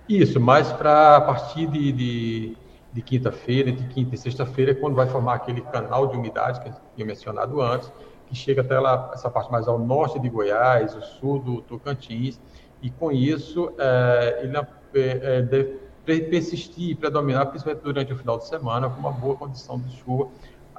Isso, 0.08 0.40
mais 0.40 0.72
para 0.72 1.18
a 1.18 1.22
partir 1.22 1.68
de, 1.68 1.92
de, 1.92 2.58
de 2.94 3.02
quinta-feira, 3.02 3.70
entre 3.70 3.88
quinta 3.88 4.16
e 4.16 4.18
sexta-feira, 4.18 4.74
quando 4.74 4.96
vai 4.96 5.08
formar 5.08 5.36
aquele 5.36 5.62
canal 5.62 6.08
de 6.08 6.18
umidade 6.18 6.62
que 6.62 6.70
eu 6.70 6.74
tinha 6.96 7.06
mencionado 7.06 7.62
antes, 7.62 7.92
que 8.28 8.36
chega 8.36 8.62
até 8.62 8.80
lá, 8.80 9.12
essa 9.14 9.30
parte 9.30 9.52
mais 9.52 9.68
ao 9.68 9.78
norte 9.78 10.20
de 10.20 10.30
Goiás, 10.30 10.96
o 10.96 11.02
sul 11.02 11.40
do 11.40 11.62
Tocantins, 11.62 12.40
e 12.82 12.90
com 12.90 13.12
isso 13.12 13.72
é, 13.78 14.42
ele 14.44 14.58
é, 14.58 14.68
é, 14.94 15.42
deve 15.42 15.80
persistir 16.06 16.92
e 16.92 16.96
predominar, 16.96 17.48
principalmente 17.48 17.84
durante 17.84 18.14
o 18.14 18.16
final 18.16 18.38
de 18.38 18.48
semana, 18.48 18.90
com 18.90 19.00
uma 19.00 19.12
boa 19.12 19.36
condição 19.36 19.78
de 19.80 19.94
chuva, 19.98 20.30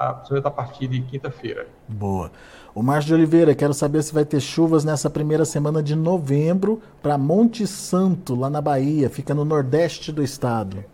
principalmente 0.07 0.47
a 0.47 0.51
partir 0.51 0.87
de 0.89 1.01
quinta-feira. 1.03 1.67
Boa. 1.89 2.31
O 2.75 2.83
Márcio 2.83 3.09
de 3.09 3.15
Oliveira, 3.15 3.55
quero 3.55 3.75
saber 3.75 4.03
se 4.03 4.15
vai 4.15 4.25
ter 4.25 4.41
chuvas 4.41 4.85
nessa 4.85 5.11
primeira 5.11 5.45
semana 5.45 5.83
de 5.83 5.97
novembro 5.97 6.81
para 7.03 7.19
Monte 7.19 7.67
Santo, 7.67 8.35
lá 8.35 8.49
na 8.49 8.61
Bahia, 8.61 9.11
fica 9.11 9.35
no 9.35 9.45
nordeste 9.45 10.13
do 10.13 10.23
estado. 10.23 10.85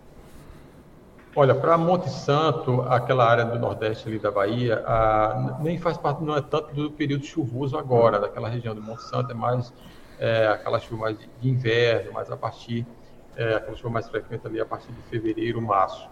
Olha, 1.37 1.55
para 1.55 1.77
Monte 1.77 2.09
Santo, 2.11 2.83
aquela 2.83 3.29
área 3.29 3.45
do 3.45 3.59
nordeste 3.59 4.09
ali 4.09 4.21
da 4.21 4.31
Bahia, 4.31 4.85
a, 4.87 5.59
nem 5.61 5.77
faz 5.77 5.99
parte, 5.99 6.23
não 6.23 6.37
é 6.37 6.41
tanto 6.41 6.73
do 6.73 6.93
período 6.93 7.25
chuvoso 7.25 7.77
agora, 7.77 8.21
daquela 8.21 8.49
região 8.49 8.73
do 8.73 8.81
Monte 8.81 9.03
Santo, 9.03 9.33
é 9.33 9.35
mais 9.35 9.73
é, 10.19 10.47
aquela 10.47 10.79
chuva 10.79 11.03
mais 11.03 11.19
de, 11.19 11.29
de 11.41 11.49
inverno, 11.51 12.13
mais 12.13 12.31
a 12.31 12.37
partir, 12.37 12.87
é, 13.37 13.57
aquela 13.57 13.77
chuva 13.77 13.91
mais 13.91 14.09
frequente 14.09 14.47
ali 14.47 14.61
a 14.61 14.65
partir 14.65 14.93
de 14.93 15.03
fevereiro, 15.11 15.61
março. 15.61 16.09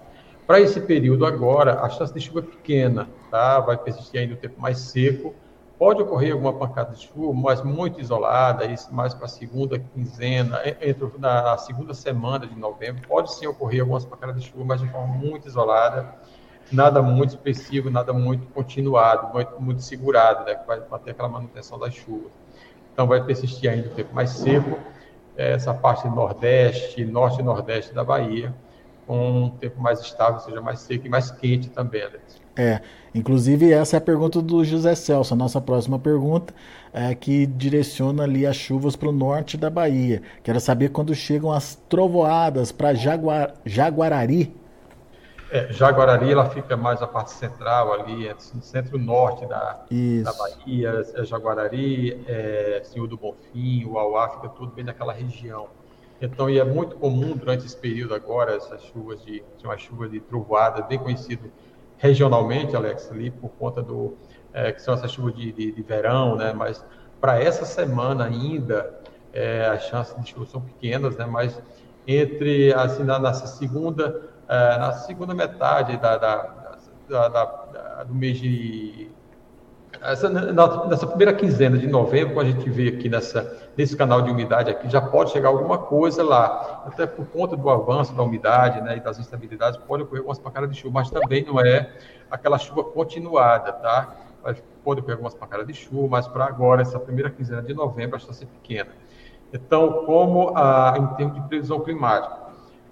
Para 0.53 0.61
esse 0.61 0.83
período 0.83 1.25
agora, 1.25 1.81
a 1.81 1.89
chance 1.89 2.13
de 2.13 2.21
chuva 2.21 2.41
é 2.41 2.43
pequena, 2.43 3.09
tá? 3.31 3.59
vai 3.59 3.75
persistir 3.75 4.21
ainda 4.21 4.35
o 4.35 4.37
tempo 4.37 4.61
mais 4.61 4.81
seco, 4.81 5.35
Pode 5.79 6.03
ocorrer 6.03 6.35
alguma 6.35 6.53
pancada 6.53 6.93
de 6.93 7.07
chuva, 7.07 7.33
mas 7.33 7.63
muito 7.63 7.99
isolada, 7.99 8.67
isso 8.67 8.95
mais 8.95 9.15
para 9.15 9.25
a 9.25 9.29
segunda 9.29 9.79
quinzena, 9.79 10.61
entre, 10.83 11.11
na 11.19 11.57
segunda 11.57 11.95
semana 11.95 12.47
de 12.47 12.55
novembro, 12.55 13.09
pode 13.09 13.33
sim 13.33 13.47
ocorrer 13.47 13.81
algumas 13.81 14.05
pancadas 14.05 14.43
de 14.43 14.51
chuva, 14.51 14.63
mas 14.63 14.83
de 14.83 14.89
forma 14.91 15.07
muito 15.07 15.49
isolada, 15.49 16.15
nada 16.71 17.01
muito 17.01 17.31
expressivo, 17.31 17.89
nada 17.89 18.13
muito 18.13 18.47
continuado, 18.49 19.33
muito, 19.33 19.59
muito 19.59 19.81
segurado, 19.81 20.45
né, 20.45 20.61
vai 20.67 20.83
manter 20.87 21.13
aquela 21.13 21.31
manutenção 21.31 21.79
das 21.79 21.95
chuvas. 21.95 22.31
Então 22.93 23.07
vai 23.07 23.25
persistir 23.25 23.71
ainda 23.71 23.89
o 23.89 23.93
tempo 23.93 24.15
mais 24.15 24.29
seco, 24.29 24.79
essa 25.35 25.73
parte 25.73 26.07
nordeste, 26.09 27.07
norte 27.07 27.41
e 27.41 27.43
nordeste 27.43 27.95
da 27.95 28.05
Bahia, 28.05 28.55
com 29.07 29.45
um 29.45 29.51
tempo 29.51 29.81
mais 29.81 30.01
estável, 30.01 30.41
seja 30.41 30.61
mais 30.61 30.81
seco 30.81 31.07
e 31.07 31.11
mais 31.11 31.31
quente 31.31 31.69
também, 31.71 32.03
Alex. 32.03 32.41
É, 32.55 32.83
inclusive 33.15 33.73
essa 33.73 33.97
é 33.97 33.99
a 33.99 34.01
pergunta 34.01 34.43
do 34.43 34.63
José 34.63 34.95
Celso, 34.95 35.33
a 35.33 35.37
nossa 35.37 35.61
próxima 35.61 35.99
pergunta, 35.99 36.53
é, 36.93 37.15
que 37.15 37.47
direciona 37.47 38.25
ali 38.25 38.47
as 38.47 38.57
chuvas 38.57 38.95
para 38.95 39.09
o 39.09 39.13
norte 39.13 39.57
da 39.57 39.71
Bahia. 39.71 40.23
Quero 40.43 40.61
saber 40.61 40.91
quando 40.91 41.15
chegam 41.15 41.51
as 41.51 41.77
trovoadas 41.89 42.71
para 42.71 42.93
Jaguar, 42.93 43.55
Jaguarari. 43.65 44.55
É, 45.51 45.71
Jaguarari, 45.71 46.33
ela 46.33 46.49
fica 46.49 46.77
mais 46.77 47.03
a 47.03 47.07
parte 47.07 47.33
central 47.33 47.93
ali, 47.93 48.27
é, 48.27 48.35
no 48.55 48.63
centro-norte 48.63 49.47
da, 49.47 49.85
da 50.25 50.33
Bahia, 50.33 51.05
é 51.15 51.25
Jaguarari, 51.25 52.25
é, 52.27 52.81
Senhor 52.85 53.07
do 53.07 53.19
Bonfim, 53.19 53.85
o 53.85 53.99
Auá, 53.99 54.31
fica 54.31 54.49
tudo 54.49 54.73
bem 54.73 54.85
naquela 54.85 55.13
região. 55.13 55.69
Então, 56.23 56.49
e 56.49 56.61
é 56.61 56.65
muito 56.65 56.95
comum 56.97 57.37
durante 57.37 57.67
esse 57.67 57.77
período 57.77 58.15
agora, 58.15 58.55
essas 58.55 58.81
chuvas 58.85 59.25
de, 59.25 59.43
uma 59.65 59.77
chuva 59.77 60.09
de 60.09 60.21
trovoada, 60.21 60.81
bem 60.83 60.97
conhecido 60.97 61.51
regionalmente, 61.99 62.77
Alex, 62.77 63.11
ali 63.11 63.33
por 63.33 63.51
conta 63.51 63.83
do 63.83 64.17
é, 64.53 64.71
que 64.71 64.81
são 64.81 64.95
essas 64.95 65.11
chuvas 65.11 65.35
de, 65.35 65.51
de, 65.51 65.73
de 65.73 65.83
verão, 65.83 66.37
né? 66.37 66.53
Mas 66.53 66.85
para 67.21 67.43
essa 67.43 67.65
semana 67.65 68.27
ainda 68.27 69.01
é, 69.33 69.67
as 69.67 69.85
chances 69.87 70.15
de 70.23 70.31
chuva 70.31 70.47
são 70.47 70.61
pequenas, 70.61 71.17
né? 71.17 71.27
Mas 71.27 71.61
entre 72.07 72.73
assim 72.73 73.03
na, 73.03 73.19
nessa 73.19 73.49
segunda 73.49 74.31
é, 74.49 74.79
na 74.79 74.93
segunda 74.93 75.35
metade 75.35 75.97
da, 75.97 76.17
da, 76.19 76.79
da, 77.09 77.29
da, 77.29 78.05
do 78.05 78.15
mês 78.15 78.39
de 78.39 79.11
essa, 80.05 80.29
nessa 80.29 81.07
primeira 81.07 81.33
quinzena 81.33 81.79
de 81.79 81.87
novembro, 81.87 82.35
quando 82.35 82.49
a 82.49 82.51
gente 82.51 82.69
vê 82.69 82.89
aqui 82.89 83.09
nessa, 83.09 83.71
nesse 83.77 83.97
canal 83.97 84.21
de 84.21 84.31
umidade 84.31 84.69
aqui, 84.71 84.91
já 84.91 85.01
pode 85.01 85.31
chegar 85.31 85.49
alguma 85.49 85.79
coisa 85.79 86.25
lá. 86.25 86.83
Até 86.87 87.07
por 87.07 87.25
conta 87.27 87.57
do 87.57 87.71
avanço 87.71 88.13
da 88.15 88.23
umidade 88.23 88.81
né, 88.81 88.97
e 88.97 89.01
das 89.01 89.19
instabilidades, 89.19 89.79
pode 89.87 90.03
ocorrer 90.03 90.21
algumas 90.21 90.39
pancadas 90.39 90.71
de 90.71 90.77
chuva, 90.77 90.95
mas 90.95 91.11
também 91.11 91.45
não 91.45 91.61
é 91.61 91.93
aquela 92.31 92.59
chuva 92.59 92.83
continuada, 92.83 93.73
tá? 93.73 94.17
Pode 94.83 95.01
ocorrer 95.01 95.13
algumas 95.13 95.35
pancadas 95.35 95.67
de 95.67 95.75
chuva, 95.75 96.09
mas 96.09 96.27
para 96.27 96.47
agora, 96.47 96.83
essa 96.83 96.99
primeira 96.99 97.31
quinzena 97.31 97.63
de 97.63 97.73
novembro, 97.73 98.17
a 98.17 98.19
chance 98.19 98.43
é 98.43 98.47
pequena. 98.47 98.91
Então, 99.53 100.05
como 100.05 100.57
a, 100.57 100.95
em 100.99 101.07
termos 101.15 101.35
de 101.35 101.47
previsão 101.47 101.79
climática, 101.79 102.43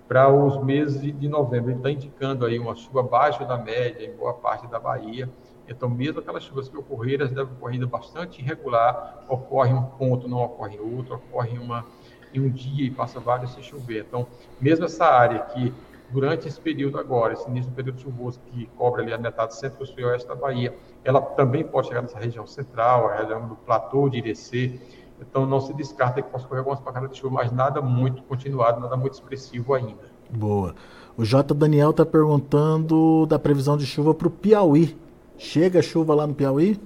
para 0.06 0.28
os 0.28 0.62
meses 0.62 1.00
de 1.00 1.28
novembro, 1.28 1.70
ele 1.70 1.78
está 1.78 1.90
indicando 1.90 2.44
aí 2.44 2.58
uma 2.58 2.74
chuva 2.76 3.00
abaixo 3.00 3.44
da 3.44 3.56
média 3.56 4.04
em 4.04 4.12
boa 4.16 4.34
parte 4.34 4.66
da 4.66 4.78
Bahia, 4.78 5.28
então, 5.70 5.88
mesmo 5.88 6.18
aquelas 6.18 6.42
chuvas 6.42 6.68
que 6.68 6.76
ocorreram, 6.76 7.24
elas 7.24 7.32
devem 7.34 7.52
ocorrer 7.52 7.86
bastante 7.86 8.42
irregular, 8.42 9.24
ocorre 9.28 9.72
um 9.72 9.82
ponto, 9.82 10.26
não 10.26 10.38
ocorre 10.38 10.80
outro, 10.80 11.14
ocorre 11.14 11.56
uma, 11.58 11.86
em 12.34 12.40
um 12.40 12.50
dia 12.50 12.86
e 12.86 12.90
passa 12.90 13.20
vários 13.20 13.52
sem 13.54 13.62
chover. 13.62 14.04
Então, 14.08 14.26
mesmo 14.60 14.84
essa 14.84 15.04
área 15.04 15.38
que, 15.38 15.72
durante 16.10 16.48
esse 16.48 16.60
período 16.60 16.98
agora, 16.98 17.34
esse 17.34 17.48
início 17.48 17.70
do 17.70 17.74
período 17.76 18.00
chuvoso, 18.00 18.40
que 18.46 18.66
cobre 18.76 19.02
ali 19.02 19.12
a 19.12 19.18
metade 19.18 19.54
centro-sul 19.54 19.94
e 20.00 20.04
oeste 20.04 20.26
da 20.26 20.34
Bahia, 20.34 20.76
ela 21.04 21.22
também 21.22 21.62
pode 21.62 21.86
chegar 21.86 22.02
nessa 22.02 22.18
região 22.18 22.48
central, 22.48 23.06
a 23.06 23.14
região 23.18 23.46
do 23.46 23.54
platô 23.54 24.08
de 24.08 24.18
Irecê. 24.18 24.80
Então, 25.20 25.46
não 25.46 25.60
se 25.60 25.72
descarta 25.72 26.20
que 26.20 26.28
possa 26.28 26.46
ocorrer 26.46 26.60
algumas 26.60 26.80
pancadas 26.80 27.10
de 27.12 27.18
chuva, 27.18 27.36
mas 27.36 27.52
nada 27.52 27.80
muito 27.80 28.24
continuado, 28.24 28.80
nada 28.80 28.96
muito 28.96 29.12
expressivo 29.12 29.72
ainda. 29.72 30.10
Boa. 30.28 30.74
O 31.16 31.24
J. 31.24 31.54
Daniel 31.54 31.90
está 31.90 32.04
perguntando 32.04 33.24
da 33.26 33.38
previsão 33.38 33.76
de 33.76 33.86
chuva 33.86 34.12
para 34.14 34.26
o 34.26 34.30
Piauí. 34.30 34.96
Chega 35.40 35.80
chuva 35.80 36.14
lá 36.14 36.26
no 36.26 36.34
Piauí? 36.34 36.78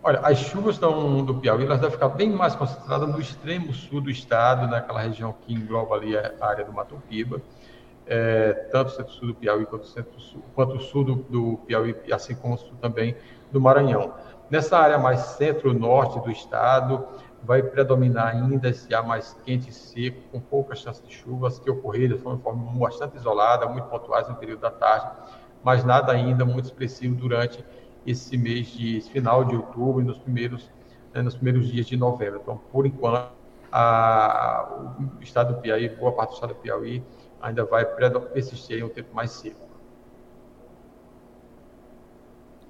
Olha, 0.00 0.20
as 0.20 0.38
chuvas 0.38 0.78
do, 0.78 1.22
do 1.22 1.34
Piauí 1.34 1.64
elas 1.64 1.80
devem 1.80 1.90
ficar 1.90 2.08
bem 2.10 2.30
mais 2.30 2.54
concentradas 2.54 3.08
no 3.08 3.20
extremo 3.20 3.72
sul 3.74 4.00
do 4.00 4.08
estado, 4.08 4.68
naquela 4.68 5.00
região 5.00 5.34
que 5.40 5.52
engloba 5.52 5.96
ali 5.96 6.16
a 6.16 6.32
área 6.40 6.64
do 6.64 6.72
Mato 6.72 7.02
Piba, 7.08 7.42
é, 8.06 8.52
tanto 8.70 8.86
o 8.86 8.90
centro-sul 8.92 9.26
do 9.26 9.34
Piauí 9.34 9.66
quanto 9.66 9.82
o, 9.82 9.86
centro-sul, 9.88 10.40
quanto 10.54 10.78
sul 10.78 11.02
do, 11.02 11.14
do 11.16 11.56
Piauí, 11.66 11.96
assim 12.12 12.36
como 12.36 12.54
o 12.54 12.58
sul 12.58 12.74
também 12.80 13.16
do 13.50 13.60
Maranhão. 13.60 14.14
Nessa 14.48 14.78
área 14.78 14.96
mais 14.96 15.18
centro-norte 15.20 16.20
do 16.20 16.30
estado, 16.30 17.04
vai 17.42 17.60
predominar 17.60 18.28
ainda 18.28 18.68
esse 18.68 18.94
ar 18.94 19.02
mais 19.02 19.36
quente 19.44 19.70
e 19.70 19.72
seco, 19.72 20.20
com 20.30 20.38
poucas 20.38 20.78
chances 20.78 21.04
de 21.04 21.12
chuvas 21.12 21.58
que 21.58 21.68
ocorreram 21.68 22.16
de 22.16 22.22
forma 22.22 22.70
bastante 22.78 23.16
isolada, 23.16 23.66
muito 23.66 23.88
pontuais 23.88 24.28
no 24.28 24.36
período 24.36 24.60
da 24.60 24.70
tarde, 24.70 25.10
mas 25.62 25.84
nada 25.84 26.12
ainda 26.12 26.44
muito 26.44 26.66
expressivo 26.66 27.16
durante 27.16 27.64
esse 28.06 28.36
mês 28.36 28.68
de 28.68 28.98
esse 28.98 29.10
final 29.10 29.44
de 29.44 29.56
outubro 29.56 30.00
e 30.00 30.04
nos 30.04 30.18
primeiros, 30.18 30.70
né, 31.14 31.22
nos 31.22 31.34
primeiros 31.34 31.68
dias 31.68 31.86
de 31.86 31.96
novembro. 31.96 32.40
Então, 32.42 32.60
por 32.72 32.86
enquanto, 32.86 33.30
a, 33.72 34.68
o 35.18 35.22
estado 35.22 35.54
do 35.54 35.60
Piauí, 35.60 35.88
boa 35.88 36.12
parte 36.12 36.30
do 36.30 36.34
estado 36.34 36.54
do 36.54 36.56
Piauí, 36.56 37.02
ainda 37.40 37.64
vai 37.64 37.84
persistir 37.84 38.78
em 38.78 38.82
um 38.82 38.88
tempo 38.88 39.14
mais 39.14 39.30
seco. 39.30 39.70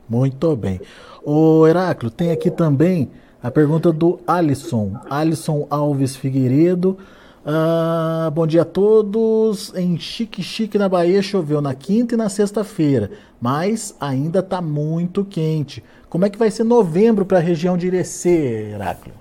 Muito 0.09 0.57
bem. 0.57 0.81
O 1.23 1.67
Heráclito, 1.67 2.15
tem 2.15 2.33
aqui 2.33 2.51
também 2.51 3.11
a 3.43 3.51
pergunta 3.51 3.93
do 3.93 4.19
Alisson, 4.27 5.01
Alisson 5.09 5.67
Alves 5.71 6.17
Figueiredo. 6.17 6.99
Ah, 7.45 8.31
bom 8.35 8.47
dia 8.47 8.63
a 8.63 8.65
todos. 8.67 9.75
Em 9.75 9.99
Chique 9.99 10.43
Chique, 10.43 10.77
na 10.77 10.91
Bahia, 10.91 11.23
choveu 11.23 11.63
na 11.63 11.75
quinta 11.75 12.15
e 12.15 12.19
na 12.19 12.29
sexta-feira, 12.29 13.11
mas 13.41 13.97
ainda 13.99 14.41
está 14.41 14.61
muito 14.61 15.25
quente. 15.25 15.83
Como 16.11 16.27
é 16.27 16.31
que 16.31 16.39
vai 16.39 16.51
ser 16.51 16.65
novembro 16.65 17.25
para 17.25 17.39
a 17.39 17.41
região 17.41 17.79
de 17.79 17.87
Irecê, 17.87 18.73
Heráclio? 18.75 19.15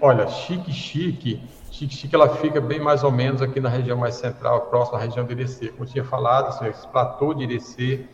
Olha, 0.00 0.28
Chique 0.28 0.72
Chique, 0.72 1.42
Chique 1.72 1.94
Chique, 1.94 2.14
ela 2.14 2.28
fica 2.36 2.60
bem 2.60 2.78
mais 2.78 3.02
ou 3.02 3.10
menos 3.10 3.42
aqui 3.42 3.58
na 3.58 3.68
região 3.68 3.98
mais 3.98 4.14
central, 4.14 4.66
próxima 4.66 4.98
à 4.98 5.00
região 5.00 5.26
de 5.26 5.32
Irecê. 5.32 5.68
Como 5.68 5.82
eu 5.82 5.88
tinha 5.88 6.04
falado, 6.04 6.48
assim, 6.48 6.66
esse 6.66 6.86
platô 6.88 7.34
de 7.34 7.42
Irecê, 7.42 8.06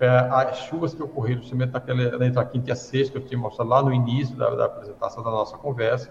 é, 0.00 0.08
as 0.08 0.58
chuvas 0.62 0.92
que 0.92 1.02
ocorreram 1.02 1.40
justamente 1.40 1.70
naquela, 1.70 2.26
entre 2.26 2.40
a 2.40 2.44
quinta 2.44 2.70
e 2.70 2.72
a 2.72 2.76
sexta, 2.76 3.12
que 3.12 3.18
eu 3.18 3.28
tinha 3.28 3.38
mostrado 3.38 3.70
lá 3.70 3.80
no 3.80 3.92
início 3.92 4.34
da, 4.34 4.50
da 4.50 4.64
apresentação 4.64 5.22
da 5.22 5.30
nossa 5.30 5.56
conversa, 5.56 6.10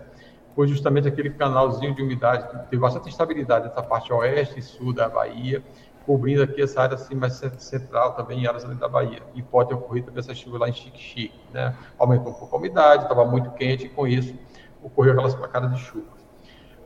foi 0.56 0.68
justamente 0.68 1.08
aquele 1.08 1.32
canalzinho 1.32 1.94
de 1.94 2.02
umidade 2.02 2.48
que 2.48 2.70
teve 2.70 2.82
bastante 2.82 3.10
instabilidade 3.10 3.68
nessa 3.68 3.84
parte 3.84 4.12
oeste 4.14 4.60
e 4.60 4.62
sul 4.62 4.94
da 4.94 5.10
Bahia, 5.10 5.62
cobrindo 6.06 6.44
aqui 6.44 6.62
essa 6.62 6.82
área 6.82 6.96
assim 6.96 7.16
mais 7.16 7.34
central 7.58 8.14
também 8.14 8.44
em 8.44 8.48
áreas 8.48 8.64
ali 8.64 8.76
da 8.76 8.88
Bahia. 8.88 9.22
E 9.34 9.44
pode 9.44 9.74
ocorrer 9.74 10.04
também 10.04 10.20
essa 10.20 10.34
chuva 10.34 10.60
lá 10.60 10.70
em 10.70 10.74
Chique-Chique, 10.74 11.40
né? 11.52 11.76
Aumentou 11.98 12.32
um 12.32 12.36
pouco 12.36 12.56
a 12.56 12.60
umidade, 12.60 13.04
estava 13.04 13.26
muito 13.26 13.52
quente 13.52 13.88
e 13.88 13.90
com 13.90 14.08
isso 14.08 14.34
ocorreu 14.82 15.14
aquelas 15.14 15.34
placadas 15.34 15.72
de 15.72 15.80
chuva. 15.80 16.16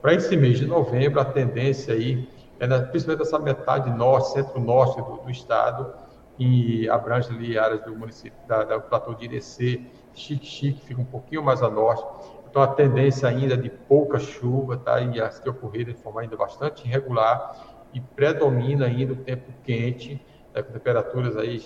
Para 0.02 0.14
esse 0.14 0.36
mês 0.38 0.58
de 0.58 0.66
novembro, 0.66 1.20
a 1.20 1.26
tendência 1.26 1.94
aí 1.94 2.28
é 2.60 2.66
né, 2.66 2.80
principalmente 2.80 3.22
essa 3.22 3.38
metade 3.38 3.90
norte, 3.90 4.32
centro-norte 4.32 5.02
do, 5.02 5.18
do, 5.18 5.30
estado, 5.30 5.94
e 6.38 6.90
abrange 6.90 7.30
ali 7.30 7.58
áreas 7.58 7.84
do 7.84 7.94
município, 7.96 8.38
da, 8.48 8.64
da 8.64 8.80
platô 8.80 9.14
de 9.14 9.26
Irecê, 9.26 9.82
Chique-Chique, 10.14 10.82
fica 10.86 11.02
um 11.02 11.06
pouquinho 11.06 11.44
mais 11.44 11.62
a 11.62 11.70
norte, 11.70 12.06
então, 12.50 12.64
a 12.64 12.68
tendência 12.68 13.30
ainda 13.30 13.56
de 13.56 13.70
pouca 13.70 14.18
chuva, 14.18 14.76
tá? 14.76 15.00
E 15.00 15.22
as 15.22 15.40
que 15.40 15.48
ocorreram 15.48 15.94
de 15.94 16.00
forma 16.00 16.22
ainda 16.22 16.36
bastante 16.36 16.88
irregular 16.88 17.78
e 17.94 18.02
predomina 18.02 18.88
ainda 18.88 19.14
o 19.14 19.18
tempo 19.18 19.52
quente, 19.64 20.20
né? 20.54 20.64
com 20.64 20.74
temperaturas 20.74 21.38
aí 21.38 21.62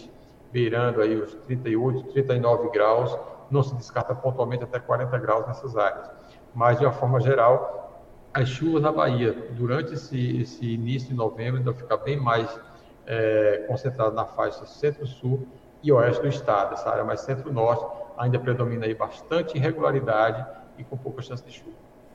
beirando 0.51 1.01
aí 1.01 1.15
os 1.15 1.33
38, 1.33 2.11
39 2.11 2.69
graus, 2.69 3.17
não 3.49 3.63
se 3.63 3.73
descarta 3.75 4.13
pontualmente 4.13 4.63
até 4.63 4.77
40 4.77 5.17
graus 5.19 5.47
nessas 5.47 5.75
áreas. 5.77 6.09
Mas, 6.53 6.77
de 6.79 6.85
uma 6.85 6.91
forma 6.91 7.19
geral, 7.21 8.03
as 8.33 8.49
chuvas 8.49 8.81
na 8.81 8.91
Bahia, 8.91 9.33
durante 9.51 9.93
esse, 9.93 10.41
esse 10.41 10.65
início 10.73 11.09
de 11.09 11.15
novembro, 11.15 11.59
ainda 11.59 11.73
ficar 11.73 11.97
bem 11.97 12.17
mais 12.17 12.59
é, 13.07 13.67
na 14.13 14.25
faixa 14.25 14.65
centro-sul 14.65 15.47
e 15.81 15.91
oeste 15.91 16.21
do 16.21 16.27
estado. 16.27 16.73
Essa 16.73 16.89
área 16.89 17.03
mais 17.03 17.21
centro-norte 17.21 17.85
ainda 18.17 18.37
predomina 18.37 18.85
aí 18.85 18.93
bastante 18.93 19.57
irregularidade 19.57 20.45
e 20.77 20.83
com 20.83 20.97
pouca 20.97 21.21
chance 21.21 21.43
de 21.43 21.51
chuva. 21.51 21.71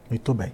Muito 0.08 0.34
bem. 0.34 0.52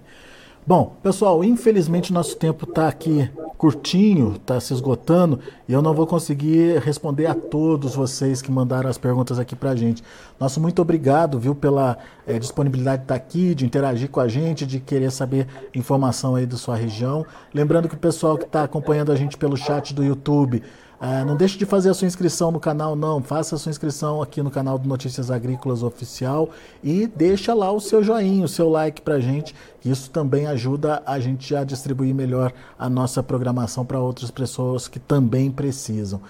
Bom, 0.67 0.95
pessoal, 1.03 1.43
infelizmente 1.43 2.11
nosso 2.11 2.35
tempo 2.37 2.67
está 2.67 2.87
aqui 2.87 3.29
curtinho, 3.55 4.33
está 4.35 4.59
se 4.59 4.73
esgotando 4.73 5.39
e 5.67 5.73
eu 5.73 5.79
não 5.79 5.93
vou 5.93 6.07
conseguir 6.07 6.79
responder 6.79 7.27
a 7.27 7.35
todos 7.35 7.95
vocês 7.95 8.41
que 8.41 8.51
mandaram 8.51 8.89
as 8.89 8.97
perguntas 8.97 9.37
aqui 9.37 9.55
para 9.55 9.69
a 9.69 9.75
gente. 9.75 10.03
Nosso 10.39 10.59
muito 10.59 10.81
obrigado, 10.81 11.37
viu, 11.37 11.53
pela 11.53 11.99
é, 12.25 12.39
disponibilidade 12.39 12.97
de 12.97 13.03
estar 13.03 13.13
tá 13.13 13.23
aqui, 13.23 13.53
de 13.53 13.63
interagir 13.63 14.09
com 14.09 14.19
a 14.19 14.27
gente, 14.27 14.65
de 14.65 14.79
querer 14.79 15.11
saber 15.11 15.47
informação 15.73 16.33
aí 16.33 16.47
da 16.47 16.57
sua 16.57 16.75
região. 16.75 17.23
Lembrando 17.53 17.87
que 17.87 17.95
o 17.95 17.99
pessoal 17.99 18.35
que 18.35 18.45
está 18.45 18.63
acompanhando 18.63 19.11
a 19.11 19.15
gente 19.15 19.37
pelo 19.37 19.55
chat 19.55 19.93
do 19.93 20.03
YouTube 20.03 20.63
ah, 20.99 21.25
não 21.25 21.35
deixe 21.35 21.57
de 21.57 21.65
fazer 21.65 21.89
a 21.89 21.93
sua 21.93 22.07
inscrição 22.07 22.51
no 22.51 22.59
canal, 22.59 22.95
não. 22.95 23.21
Faça 23.21 23.55
a 23.55 23.57
sua 23.57 23.69
inscrição 23.69 24.21
aqui 24.21 24.41
no 24.41 24.49
canal 24.49 24.77
do 24.77 24.87
Notícias 24.87 25.29
Agrícolas 25.29 25.83
Oficial 25.83 26.49
e 26.83 27.05
deixa 27.07 27.53
lá 27.53 27.71
o 27.71 27.79
seu 27.79 28.01
joinha, 28.03 28.45
o 28.45 28.47
seu 28.47 28.69
like 28.69 29.01
pra 29.01 29.19
gente. 29.19 29.53
Isso 29.83 30.09
também 30.09 30.47
ajuda 30.47 31.03
a 31.05 31.19
gente 31.19 31.55
a 31.55 31.63
distribuir 31.63 32.15
melhor 32.15 32.53
a 32.79 32.89
nossa 32.89 33.21
programação 33.21 33.85
para 33.85 33.99
outras 33.99 34.31
pessoas 34.31 34.87
que 34.87 34.99
também 34.99 35.51
precisam. 35.51 36.21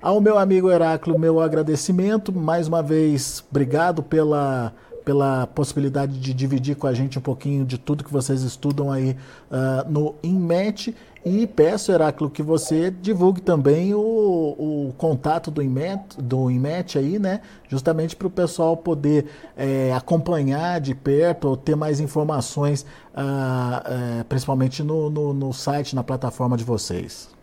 Ao 0.00 0.20
meu 0.20 0.38
amigo 0.38 0.70
Heráclio, 0.70 1.18
meu 1.18 1.40
agradecimento. 1.40 2.32
Mais 2.32 2.68
uma 2.68 2.82
vez, 2.82 3.44
obrigado 3.50 4.02
pela 4.02 4.72
pela 5.06 5.46
possibilidade 5.46 6.18
de 6.18 6.34
dividir 6.34 6.74
com 6.74 6.88
a 6.88 6.92
gente 6.92 7.16
um 7.16 7.22
pouquinho 7.22 7.64
de 7.64 7.78
tudo 7.78 8.02
que 8.02 8.12
vocês 8.12 8.42
estudam 8.42 8.90
aí 8.90 9.16
uh, 9.48 9.88
no 9.88 10.16
INMET. 10.20 10.96
E 11.28 11.44
peço, 11.44 11.90
Heráclito, 11.90 12.30
que 12.30 12.40
você 12.40 12.88
divulgue 12.88 13.40
também 13.40 13.92
o, 13.92 13.98
o 13.98 14.94
contato 14.96 15.50
do 15.50 15.60
IMET, 15.60 16.22
do 16.22 16.48
IMET 16.48 16.96
aí, 16.96 17.18
né? 17.18 17.40
Justamente 17.66 18.14
para 18.14 18.28
o 18.28 18.30
pessoal 18.30 18.76
poder 18.76 19.26
é, 19.56 19.92
acompanhar 19.92 20.80
de 20.80 20.94
perto 20.94 21.48
ou 21.48 21.56
ter 21.56 21.74
mais 21.74 21.98
informações, 21.98 22.86
ah, 23.12 23.82
é, 24.20 24.22
principalmente 24.22 24.84
no, 24.84 25.10
no, 25.10 25.34
no, 25.34 25.52
site, 25.52 25.96
na 25.96 26.04
plataforma 26.04 26.56
de 26.56 26.62
vocês. 26.62 27.34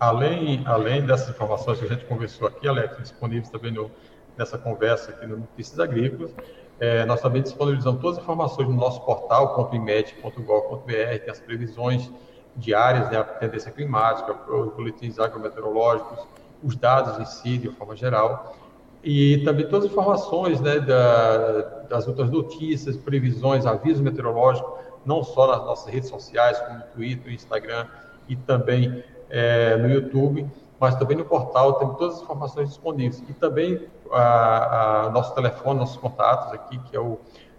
Além, 0.00 0.64
além 0.66 1.06
dessas 1.06 1.28
informações 1.28 1.78
que 1.78 1.84
a 1.84 1.88
gente 1.90 2.06
conversou 2.06 2.48
aqui, 2.48 2.66
Alex, 2.66 2.96
disponíveis 2.98 3.48
também 3.48 3.70
no, 3.70 3.92
nessa 4.36 4.58
conversa 4.58 5.12
aqui 5.12 5.24
no 5.24 5.36
Notícias 5.36 5.78
Agrícolas, 5.78 6.34
é, 6.80 7.06
nós 7.06 7.20
também 7.20 7.42
disponibilizamos 7.42 8.00
todas 8.00 8.18
as 8.18 8.24
informações 8.24 8.68
no 8.68 8.74
nosso 8.74 9.00
portal, 9.02 9.70
.imet.gov.br, 9.72 10.84
tem 10.88 11.30
as 11.30 11.38
previsões 11.38 12.10
diárias, 12.56 13.10
né, 13.10 13.18
a 13.18 13.24
tendência 13.24 13.70
climática, 13.70 14.32
os 14.50 14.72
boletins 14.74 15.18
agrometeorológicos, 15.18 16.26
os 16.62 16.76
dados 16.76 17.18
em 17.18 17.24
si, 17.24 17.58
de 17.58 17.68
forma 17.70 17.94
geral, 17.96 18.56
e 19.02 19.42
também 19.44 19.66
todas 19.66 19.84
as 19.84 19.90
informações 19.90 20.60
né, 20.60 20.80
da, 20.80 21.84
das 21.90 22.08
outras 22.08 22.30
notícias, 22.30 22.96
previsões, 22.96 23.66
avisos 23.66 24.00
meteorológicos, 24.00 24.72
não 25.04 25.22
só 25.22 25.46
nas 25.46 25.64
nossas 25.66 25.92
redes 25.92 26.08
sociais, 26.08 26.58
como 26.60 26.80
Twitter, 26.94 27.32
Instagram 27.32 27.86
e 28.26 28.34
também 28.34 29.04
é, 29.28 29.76
no 29.76 29.90
YouTube, 29.90 30.50
mas 30.80 30.94
também 30.96 31.16
no 31.16 31.24
portal, 31.24 31.74
tem 31.74 31.88
todas 31.94 32.16
as 32.16 32.22
informações 32.22 32.70
disponíveis. 32.70 33.22
E 33.28 33.34
também 33.34 33.86
a, 34.10 35.06
a 35.06 35.10
nosso 35.10 35.34
telefone, 35.34 35.80
nossos 35.80 35.98
contatos 35.98 36.52
aqui, 36.54 36.78
que 36.78 36.96
é 36.96 37.00
o, 37.00 37.18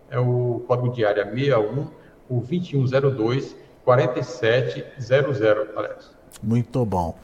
é 0.10 0.19
o 0.19 0.63
código 0.67 0.91
de 0.91 1.05
área 1.05 1.25
61, 1.25 1.88
o 2.27 2.39
2102 2.39 3.55
4700, 3.86 5.41
Alex. 5.76 6.12
Muito 6.41 6.84
bom. 6.86 7.15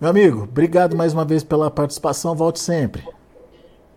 Meu 0.00 0.08
amigo, 0.08 0.44
obrigado 0.44 0.96
mais 0.96 1.12
uma 1.12 1.24
vez 1.24 1.44
pela 1.44 1.70
participação. 1.70 2.34
Volte 2.34 2.60
sempre. 2.60 3.04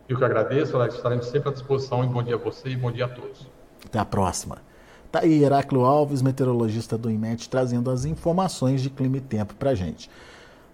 Eu 0.10 0.18
que 0.18 0.26
agradeço, 0.26 0.76
Alex. 0.76 0.96
Estaremos 0.96 1.28
sempre 1.28 1.50
à 1.50 1.54
disposição. 1.54 2.04
E 2.04 2.08
bom 2.08 2.22
dia 2.22 2.36
a 2.36 2.38
você 2.38 2.70
e 2.70 2.76
bom 2.76 2.92
dia 2.92 3.06
a 3.06 3.08
todos. 3.08 3.48
Até 3.86 4.00
a 4.00 4.06
próxima. 4.06 4.58
Tá 5.12 5.20
aí 5.20 5.44
Heráclio 5.44 5.86
Alves, 5.86 6.22
meteorologista 6.22 6.98
do 6.98 7.10
IMET, 7.10 7.48
trazendo 7.48 7.92
as 7.92 8.04
informações 8.04 8.82
de 8.82 8.90
clima 8.90 9.18
e 9.18 9.22
tempo 9.22 9.54
para 9.54 9.76
gente. 9.76 10.10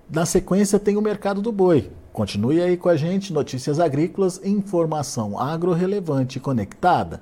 Na 0.10 0.25
sequência 0.25 0.79
tem 0.79 0.95
o 0.97 1.01
mercado 1.01 1.41
do 1.41 1.51
boi. 1.51 1.91
Continue 2.13 2.62
aí 2.62 2.77
com 2.77 2.89
a 2.89 2.95
gente, 2.95 3.32
notícias 3.32 3.79
agrícolas, 3.79 4.41
informação 4.43 5.38
agro 5.38 5.73
relevante 5.73 6.38
e 6.38 6.41
conectada. 6.41 7.21